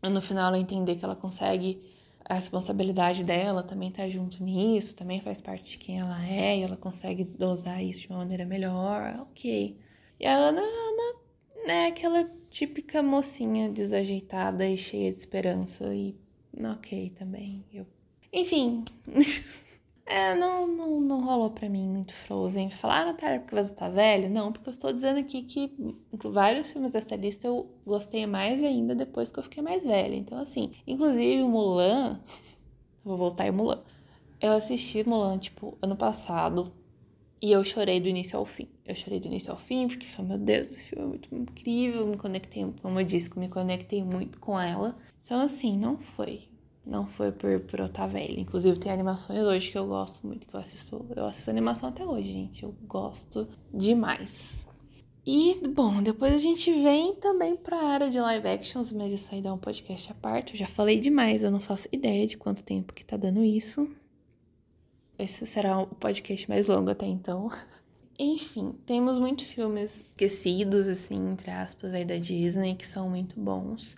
e 0.02 0.08
no 0.08 0.20
final 0.20 0.48
ela 0.48 0.58
entender 0.58 0.96
que 0.96 1.04
ela 1.04 1.16
consegue 1.16 1.82
a 2.24 2.34
responsabilidade 2.34 3.24
dela 3.24 3.62
também 3.62 3.90
tá 3.90 4.08
junto 4.08 4.42
nisso, 4.42 4.94
também 4.94 5.20
faz 5.20 5.40
parte 5.40 5.72
de 5.72 5.78
quem 5.78 5.98
ela 5.98 6.24
é, 6.26 6.58
e 6.58 6.62
ela 6.62 6.76
consegue 6.76 7.24
dosar 7.24 7.82
isso 7.82 8.02
de 8.02 8.08
uma 8.08 8.18
maneira 8.18 8.44
melhor, 8.44 9.26
ok. 9.30 9.76
E 10.18 10.26
a 10.26 10.36
Ana, 10.36 10.60
Ana 10.60 11.18
é 11.66 11.86
aquela 11.86 12.30
típica 12.48 13.02
mocinha 13.02 13.68
desajeitada 13.68 14.66
e 14.68 14.76
cheia 14.76 15.10
de 15.10 15.18
esperança, 15.18 15.94
e 15.94 16.16
ok 16.64 17.10
também. 17.10 17.64
Eu... 17.72 17.86
Enfim. 18.32 18.84
É, 20.10 20.34
não, 20.34 20.66
não, 20.66 21.00
não 21.00 21.24
rolou 21.24 21.50
pra 21.50 21.68
mim 21.68 21.86
muito 21.86 22.12
Frozen. 22.12 22.68
Falar, 22.68 23.02
ah, 23.02 23.04
Natália, 23.06 23.38
porque 23.38 23.54
você 23.54 23.72
tá 23.72 23.88
velha? 23.88 24.28
Não, 24.28 24.50
porque 24.50 24.68
eu 24.68 24.72
estou 24.72 24.92
dizendo 24.92 25.20
aqui 25.20 25.42
que 25.42 25.72
vários 26.12 26.72
filmes 26.72 26.90
dessa 26.90 27.14
lista 27.14 27.46
eu 27.46 27.70
gostei 27.86 28.26
mais 28.26 28.60
ainda 28.60 28.92
depois 28.92 29.30
que 29.30 29.38
eu 29.38 29.44
fiquei 29.44 29.62
mais 29.62 29.84
velha. 29.84 30.16
Então, 30.16 30.36
assim, 30.38 30.72
inclusive 30.84 31.42
o 31.42 31.48
Mulan, 31.48 32.20
vou 33.04 33.16
voltar 33.16 33.46
em 33.46 33.52
Mulan. 33.52 33.84
Eu 34.40 34.50
assisti 34.50 35.08
Mulan, 35.08 35.38
tipo, 35.38 35.78
ano 35.80 35.94
passado, 35.94 36.72
e 37.40 37.52
eu 37.52 37.64
chorei 37.64 38.00
do 38.00 38.08
início 38.08 38.38
ao 38.38 38.44
fim. 38.44 38.68
Eu 38.84 38.94
chorei 38.94 39.20
do 39.20 39.26
início 39.26 39.50
ao 39.50 39.58
fim, 39.58 39.88
porque 39.88 40.06
foi, 40.06 40.24
meu 40.24 40.38
Deus, 40.38 40.70
esse 40.70 40.86
filme 40.86 41.04
é 41.04 41.08
muito 41.08 41.34
incrível. 41.34 42.06
Me 42.06 42.16
conectei, 42.16 42.66
como 42.82 43.00
eu 43.00 43.04
disse, 43.04 43.38
me 43.38 43.48
conectei 43.48 44.04
muito 44.04 44.38
com 44.38 44.58
ela. 44.58 44.96
Então, 45.24 45.40
assim, 45.40 45.76
não 45.76 45.98
foi 45.98 46.50
não 46.84 47.06
foi 47.06 47.30
por, 47.30 47.60
por 47.60 47.78
eu 47.78 47.86
estar 47.86 48.06
velha. 48.06 48.40
Inclusive, 48.40 48.78
tem 48.78 48.90
animações 48.90 49.42
hoje 49.42 49.70
que 49.70 49.78
eu 49.78 49.86
gosto 49.86 50.26
muito, 50.26 50.46
que 50.46 50.54
eu 50.54 50.60
assisto. 50.60 51.06
Eu 51.14 51.24
assisto 51.24 51.50
animação 51.50 51.88
até 51.88 52.04
hoje, 52.04 52.32
gente. 52.32 52.62
Eu 52.62 52.74
gosto 52.86 53.48
demais. 53.72 54.66
E, 55.24 55.60
bom, 55.68 56.02
depois 56.02 56.32
a 56.32 56.38
gente 56.38 56.72
vem 56.72 57.14
também 57.14 57.54
para 57.54 57.76
a 57.76 57.88
área 57.88 58.10
de 58.10 58.18
live 58.18 58.48
actions, 58.48 58.90
mas 58.90 59.12
isso 59.12 59.32
aí 59.34 59.42
dá 59.42 59.52
um 59.52 59.58
podcast 59.58 60.10
à 60.10 60.14
parte. 60.14 60.54
Eu 60.54 60.58
já 60.58 60.66
falei 60.66 60.98
demais, 60.98 61.44
eu 61.44 61.50
não 61.50 61.60
faço 61.60 61.88
ideia 61.92 62.26
de 62.26 62.36
quanto 62.36 62.64
tempo 62.64 62.94
que 62.94 63.04
tá 63.04 63.16
dando 63.16 63.44
isso. 63.44 63.88
Esse 65.20 65.44
será 65.44 65.78
o 65.78 65.86
podcast 65.86 66.48
mais 66.48 66.66
longo 66.66 66.90
até 66.90 67.04
então. 67.04 67.48
Enfim, 68.18 68.72
temos 68.86 69.18
muitos 69.18 69.44
filmes 69.44 69.96
esquecidos, 69.96 70.88
assim, 70.88 71.32
entre 71.32 71.50
aspas, 71.50 71.92
aí 71.92 72.06
da 72.06 72.16
Disney, 72.16 72.74
que 72.74 72.86
são 72.86 73.10
muito 73.10 73.38
bons. 73.38 73.96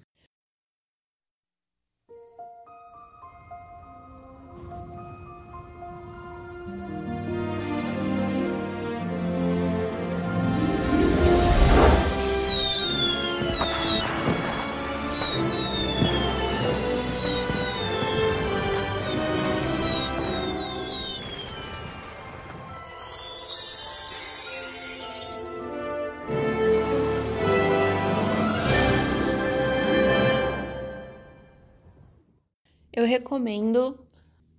Eu 33.02 33.08
recomendo 33.08 33.98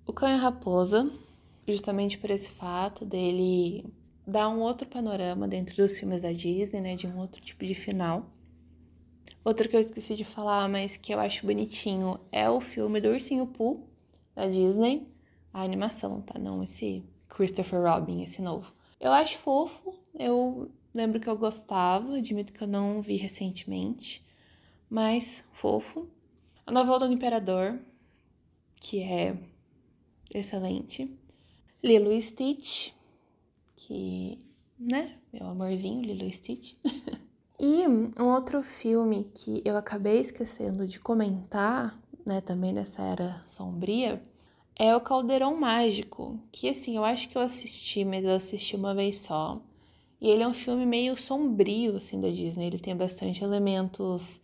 O 0.05 0.11
Cão 0.11 0.27
e 0.27 0.33
a 0.33 0.35
Raposa, 0.35 1.09
justamente 1.65 2.17
por 2.17 2.29
esse 2.29 2.49
fato 2.49 3.05
dele 3.05 3.85
dar 4.27 4.49
um 4.49 4.59
outro 4.59 4.85
panorama 4.85 5.47
dentro 5.47 5.77
dos 5.77 5.97
filmes 5.97 6.23
da 6.23 6.33
Disney, 6.33 6.81
né, 6.81 6.95
de 6.97 7.07
um 7.07 7.17
outro 7.19 7.41
tipo 7.41 7.65
de 7.65 7.73
final. 7.73 8.25
Outro 9.45 9.69
que 9.69 9.77
eu 9.77 9.79
esqueci 9.79 10.13
de 10.13 10.25
falar, 10.25 10.67
mas 10.67 10.97
que 10.97 11.13
eu 11.13 11.21
acho 11.21 11.45
bonitinho, 11.45 12.19
é 12.33 12.49
o 12.49 12.59
filme 12.59 12.99
do 12.99 13.11
Ursinho 13.11 13.47
Pooh, 13.47 13.87
da 14.35 14.45
Disney. 14.45 15.07
A 15.53 15.61
animação, 15.61 16.19
tá? 16.19 16.37
Não 16.37 16.61
esse 16.61 17.01
Christopher 17.29 17.81
Robin, 17.81 18.23
esse 18.23 18.41
novo. 18.41 18.73
Eu 18.99 19.13
acho 19.13 19.37
fofo, 19.37 19.97
eu 20.13 20.69
lembro 20.93 21.17
que 21.17 21.29
eu 21.29 21.37
gostava, 21.37 22.17
admito 22.17 22.51
que 22.51 22.61
eu 22.61 22.67
não 22.67 23.01
vi 23.01 23.15
recentemente, 23.15 24.21
mas 24.89 25.45
fofo. 25.53 26.09
A 26.65 26.73
novela 26.73 26.99
do 27.07 27.13
Imperador, 27.13 27.79
que 28.83 29.01
é 29.01 29.35
excelente. 30.31 31.09
Lilo 31.81 32.11
e 32.11 32.21
Stitch, 32.21 32.91
que, 33.77 34.37
né, 34.77 35.17
meu 35.31 35.47
amorzinho, 35.47 36.01
Lilo 36.01 36.25
e 36.25 36.31
Stitch. 36.31 36.75
e 37.57 37.87
um 37.87 38.27
outro 38.29 38.61
filme 38.61 39.31
que 39.33 39.61
eu 39.63 39.77
acabei 39.77 40.19
esquecendo 40.19 40.85
de 40.85 40.99
comentar, 40.99 41.97
né, 42.25 42.41
também 42.41 42.73
nessa 42.73 43.01
era 43.01 43.41
sombria, 43.47 44.21
é 44.75 44.93
o 44.93 45.01
Caldeirão 45.01 45.55
Mágico, 45.57 46.37
que 46.51 46.67
assim, 46.67 46.97
eu 46.97 47.05
acho 47.05 47.29
que 47.29 47.37
eu 47.37 47.41
assisti, 47.41 48.03
mas 48.03 48.25
eu 48.25 48.31
assisti 48.31 48.75
uma 48.75 48.93
vez 48.93 49.19
só. 49.19 49.61
E 50.19 50.29
ele 50.29 50.43
é 50.43 50.47
um 50.47 50.53
filme 50.53 50.85
meio 50.85 51.17
sombrio, 51.17 51.97
assim, 51.97 52.19
da 52.19 52.29
Disney. 52.29 52.67
Ele 52.67 52.79
tem 52.79 52.95
bastante 52.95 53.43
elementos 53.43 54.39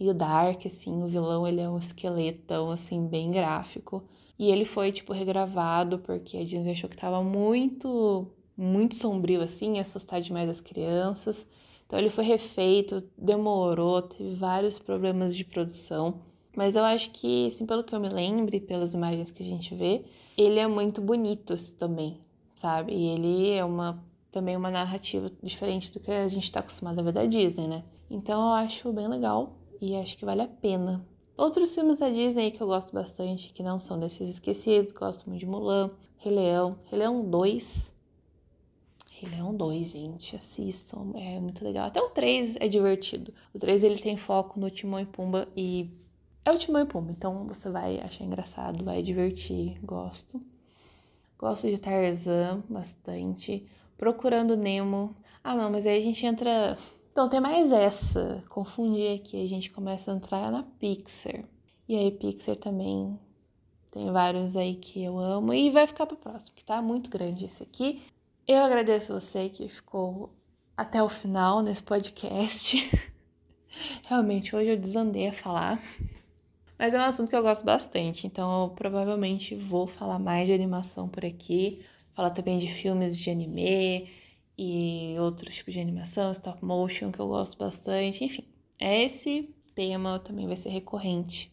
meio 0.00 0.14
dark, 0.14 0.64
assim. 0.64 1.02
O 1.02 1.06
vilão, 1.06 1.46
ele 1.46 1.60
é 1.60 1.68
um 1.68 1.78
esqueletão, 1.78 2.70
assim, 2.70 3.06
bem 3.06 3.30
gráfico. 3.30 4.02
E 4.38 4.50
ele 4.50 4.64
foi, 4.64 4.90
tipo, 4.90 5.12
regravado 5.12 5.98
porque 5.98 6.38
a 6.38 6.44
Disney 6.44 6.72
achou 6.72 6.88
que 6.88 6.96
tava 6.96 7.22
muito, 7.22 8.26
muito 8.56 8.94
sombrio, 8.96 9.42
assim, 9.42 9.74
ia 9.74 9.82
assustar 9.82 10.20
demais 10.22 10.48
as 10.48 10.60
crianças. 10.60 11.46
Então 11.86 11.98
ele 11.98 12.08
foi 12.08 12.24
refeito, 12.24 13.02
demorou, 13.18 14.00
teve 14.00 14.34
vários 14.34 14.78
problemas 14.78 15.36
de 15.36 15.44
produção. 15.44 16.22
Mas 16.56 16.74
eu 16.74 16.84
acho 16.84 17.10
que, 17.10 17.46
assim, 17.46 17.66
pelo 17.66 17.84
que 17.84 17.94
eu 17.94 18.00
me 18.00 18.08
lembre, 18.08 18.60
pelas 18.60 18.94
imagens 18.94 19.30
que 19.30 19.42
a 19.42 19.46
gente 19.46 19.74
vê, 19.74 20.04
ele 20.36 20.58
é 20.58 20.66
muito 20.66 21.02
bonito 21.02 21.54
também, 21.78 22.18
sabe? 22.54 22.92
E 22.92 23.08
ele 23.08 23.50
é 23.50 23.64
uma 23.64 24.02
também 24.32 24.56
uma 24.56 24.70
narrativa 24.70 25.30
diferente 25.42 25.92
do 25.92 25.98
que 25.98 26.10
a 26.10 26.28
gente 26.28 26.44
está 26.44 26.60
acostumado 26.60 27.00
a 27.00 27.02
ver 27.02 27.12
da 27.12 27.26
Disney, 27.26 27.66
né? 27.66 27.82
Então 28.08 28.40
eu 28.40 28.52
acho 28.54 28.92
bem 28.92 29.08
legal 29.08 29.59
e 29.80 29.96
acho 29.96 30.16
que 30.16 30.24
vale 30.24 30.42
a 30.42 30.48
pena. 30.48 31.04
Outros 31.36 31.74
filmes 31.74 32.00
da 32.00 32.10
Disney 32.10 32.50
que 32.50 32.60
eu 32.60 32.66
gosto 32.66 32.92
bastante, 32.92 33.52
que 33.52 33.62
não 33.62 33.80
são 33.80 33.98
desses 33.98 34.28
esquecidos, 34.28 34.92
gosto 34.92 35.28
muito 35.28 35.40
de 35.40 35.46
Mulan, 35.46 35.90
Rei 36.18 36.34
Leão, 36.34 36.78
Rei 36.84 36.98
Leão 36.98 37.24
2. 37.24 37.94
Rei 39.10 39.30
Leão 39.30 39.54
2, 39.54 39.90
gente, 39.90 40.36
assistam, 40.36 41.12
é 41.14 41.40
muito 41.40 41.64
legal. 41.64 41.86
Até 41.86 42.00
o 42.00 42.10
3 42.10 42.56
é 42.56 42.68
divertido. 42.68 43.32
O 43.54 43.58
3 43.58 43.82
ele 43.84 43.98
tem 43.98 44.16
foco 44.16 44.60
no 44.60 44.70
Timão 44.70 45.00
e 45.00 45.06
Pumba 45.06 45.48
e 45.56 45.90
é 46.44 46.50
o 46.50 46.58
Timão 46.58 46.82
e 46.82 46.86
Pumba, 46.86 47.10
então 47.10 47.46
você 47.46 47.70
vai 47.70 47.98
achar 48.00 48.24
engraçado, 48.24 48.84
vai 48.84 49.02
divertir, 49.02 49.78
gosto. 49.82 50.42
Gosto 51.38 51.68
de 51.68 51.78
Tarzan 51.78 52.62
bastante. 52.68 53.66
Procurando 53.96 54.56
Nemo. 54.58 55.16
Ah, 55.42 55.54
não, 55.54 55.70
mas 55.70 55.86
aí 55.86 55.96
a 55.96 56.02
gente 56.02 56.26
entra 56.26 56.76
então 57.12 57.28
tem 57.28 57.40
mais 57.40 57.72
essa, 57.72 58.42
confundir 58.48 59.16
aqui, 59.20 59.42
a 59.42 59.48
gente 59.48 59.70
começa 59.70 60.12
a 60.12 60.14
entrar 60.14 60.50
na 60.50 60.62
Pixar. 60.62 61.44
E 61.88 61.96
aí 61.96 62.10
Pixar 62.10 62.56
também 62.56 63.18
tem 63.90 64.10
vários 64.12 64.56
aí 64.56 64.76
que 64.76 65.02
eu 65.02 65.18
amo 65.18 65.52
e 65.52 65.70
vai 65.70 65.86
ficar 65.86 66.06
pro 66.06 66.16
próximo, 66.16 66.52
que 66.54 66.64
tá 66.64 66.80
muito 66.80 67.10
grande 67.10 67.46
esse 67.46 67.62
aqui. 67.62 68.02
Eu 68.46 68.62
agradeço 68.62 69.12
você 69.12 69.48
que 69.48 69.68
ficou 69.68 70.30
até 70.76 71.02
o 71.02 71.08
final 71.08 71.60
nesse 71.60 71.82
podcast. 71.82 72.90
Realmente 74.04 74.54
hoje 74.54 74.70
eu 74.70 74.78
desandei 74.78 75.28
a 75.28 75.32
falar. 75.32 75.82
Mas 76.78 76.94
é 76.94 76.98
um 76.98 77.02
assunto 77.02 77.28
que 77.28 77.36
eu 77.36 77.42
gosto 77.42 77.64
bastante, 77.64 78.26
então 78.26 78.62
eu 78.62 78.70
provavelmente 78.70 79.54
vou 79.54 79.86
falar 79.86 80.18
mais 80.18 80.46
de 80.48 80.54
animação 80.54 81.08
por 81.08 81.26
aqui, 81.26 81.84
falar 82.14 82.30
também 82.30 82.56
de 82.56 82.68
filmes 82.68 83.18
de 83.18 83.28
anime, 83.28 84.08
e 84.62 85.18
outros 85.18 85.54
tipos 85.54 85.72
de 85.72 85.80
animação, 85.80 86.30
stop 86.32 86.62
motion, 86.62 87.10
que 87.10 87.18
eu 87.18 87.28
gosto 87.28 87.56
bastante. 87.56 88.22
Enfim, 88.22 88.44
esse 88.78 89.48
tema 89.74 90.18
também 90.18 90.46
vai 90.46 90.54
ser 90.54 90.68
recorrente. 90.68 91.50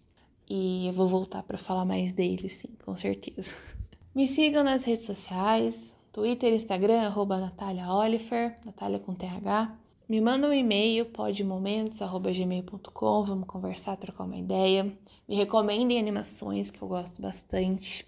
E 0.50 0.88
eu 0.88 0.93
vou 0.93 1.08
voltar 1.08 1.41
para 1.43 1.58
falar 1.58 1.86
mais 1.86 2.12
dele, 2.12 2.50
sim, 2.50 2.67
com 2.84 2.93
certeza. 2.93 3.56
Me 4.13 4.28
sigam 4.28 4.62
nas 4.62 4.84
redes 4.84 5.06
sociais, 5.06 5.96
Twitter, 6.12 6.54
Instagram, 6.54 7.04
arroba 7.04 7.38
Natália 7.38 7.89
Oliver, 7.89 8.60
Natália 8.65 9.00
com 9.00 9.13
TH. 9.13 9.74
Me 10.10 10.20
manda 10.20 10.50
um 10.50 10.54
e-mail, 10.54 11.06
podmomentos.gmail.com, 11.06 13.24
vamos 13.24 13.48
conversar, 13.48 13.96
trocar 13.96 14.26
uma 14.26 14.36
ideia. 14.36 14.84
Me 15.30 15.38
recomendem 15.38 15.98
animações, 15.98 16.70
que 16.70 16.82
eu 16.82 16.89
gosto 16.89 17.22
bastante. 17.22 18.06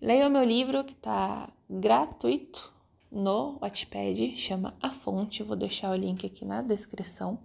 Leiam 0.00 0.30
meu 0.30 0.44
livro, 0.44 0.82
que 0.82 0.94
está 0.94 1.52
gratuito 1.68 2.77
no 3.10 3.58
Wattpad, 3.60 4.36
chama 4.36 4.74
A 4.82 4.90
Fonte, 4.90 5.42
vou 5.42 5.56
deixar 5.56 5.90
o 5.90 5.94
link 5.94 6.26
aqui 6.26 6.44
na 6.44 6.62
descrição. 6.62 7.38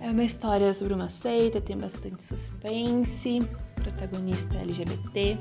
É 0.00 0.10
uma 0.10 0.24
história 0.24 0.72
sobre 0.74 0.94
uma 0.94 1.08
seita, 1.08 1.60
tem 1.60 1.76
bastante 1.76 2.22
suspense, 2.22 3.40
protagonista 3.76 4.56
LGBT. 4.58 5.38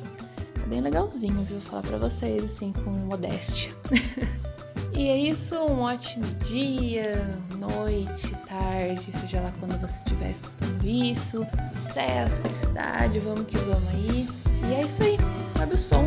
É 0.61 0.67
bem 0.67 0.81
legalzinho, 0.81 1.41
viu? 1.43 1.59
Falar 1.59 1.81
pra 1.81 1.97
vocês, 1.97 2.43
assim, 2.43 2.71
com 2.71 2.91
modéstia. 2.91 3.75
e 4.93 5.07
é 5.07 5.17
isso, 5.17 5.55
um 5.55 5.81
ótimo 5.81 6.25
dia, 6.45 7.13
noite, 7.57 8.35
tarde, 8.47 9.11
seja 9.11 9.41
lá 9.41 9.51
quando 9.59 9.79
você 9.81 9.97
estiver 9.97 10.31
escutando 10.31 10.85
isso. 10.85 11.45
Sucesso, 11.67 12.41
felicidade, 12.41 13.19
vamos 13.19 13.45
que 13.45 13.57
vamos 13.57 13.89
aí. 13.89 14.27
E 14.69 14.73
é 14.75 14.81
isso 14.81 15.03
aí, 15.03 15.17
sabe 15.49 15.73
o 15.73 15.77
som. 15.77 16.05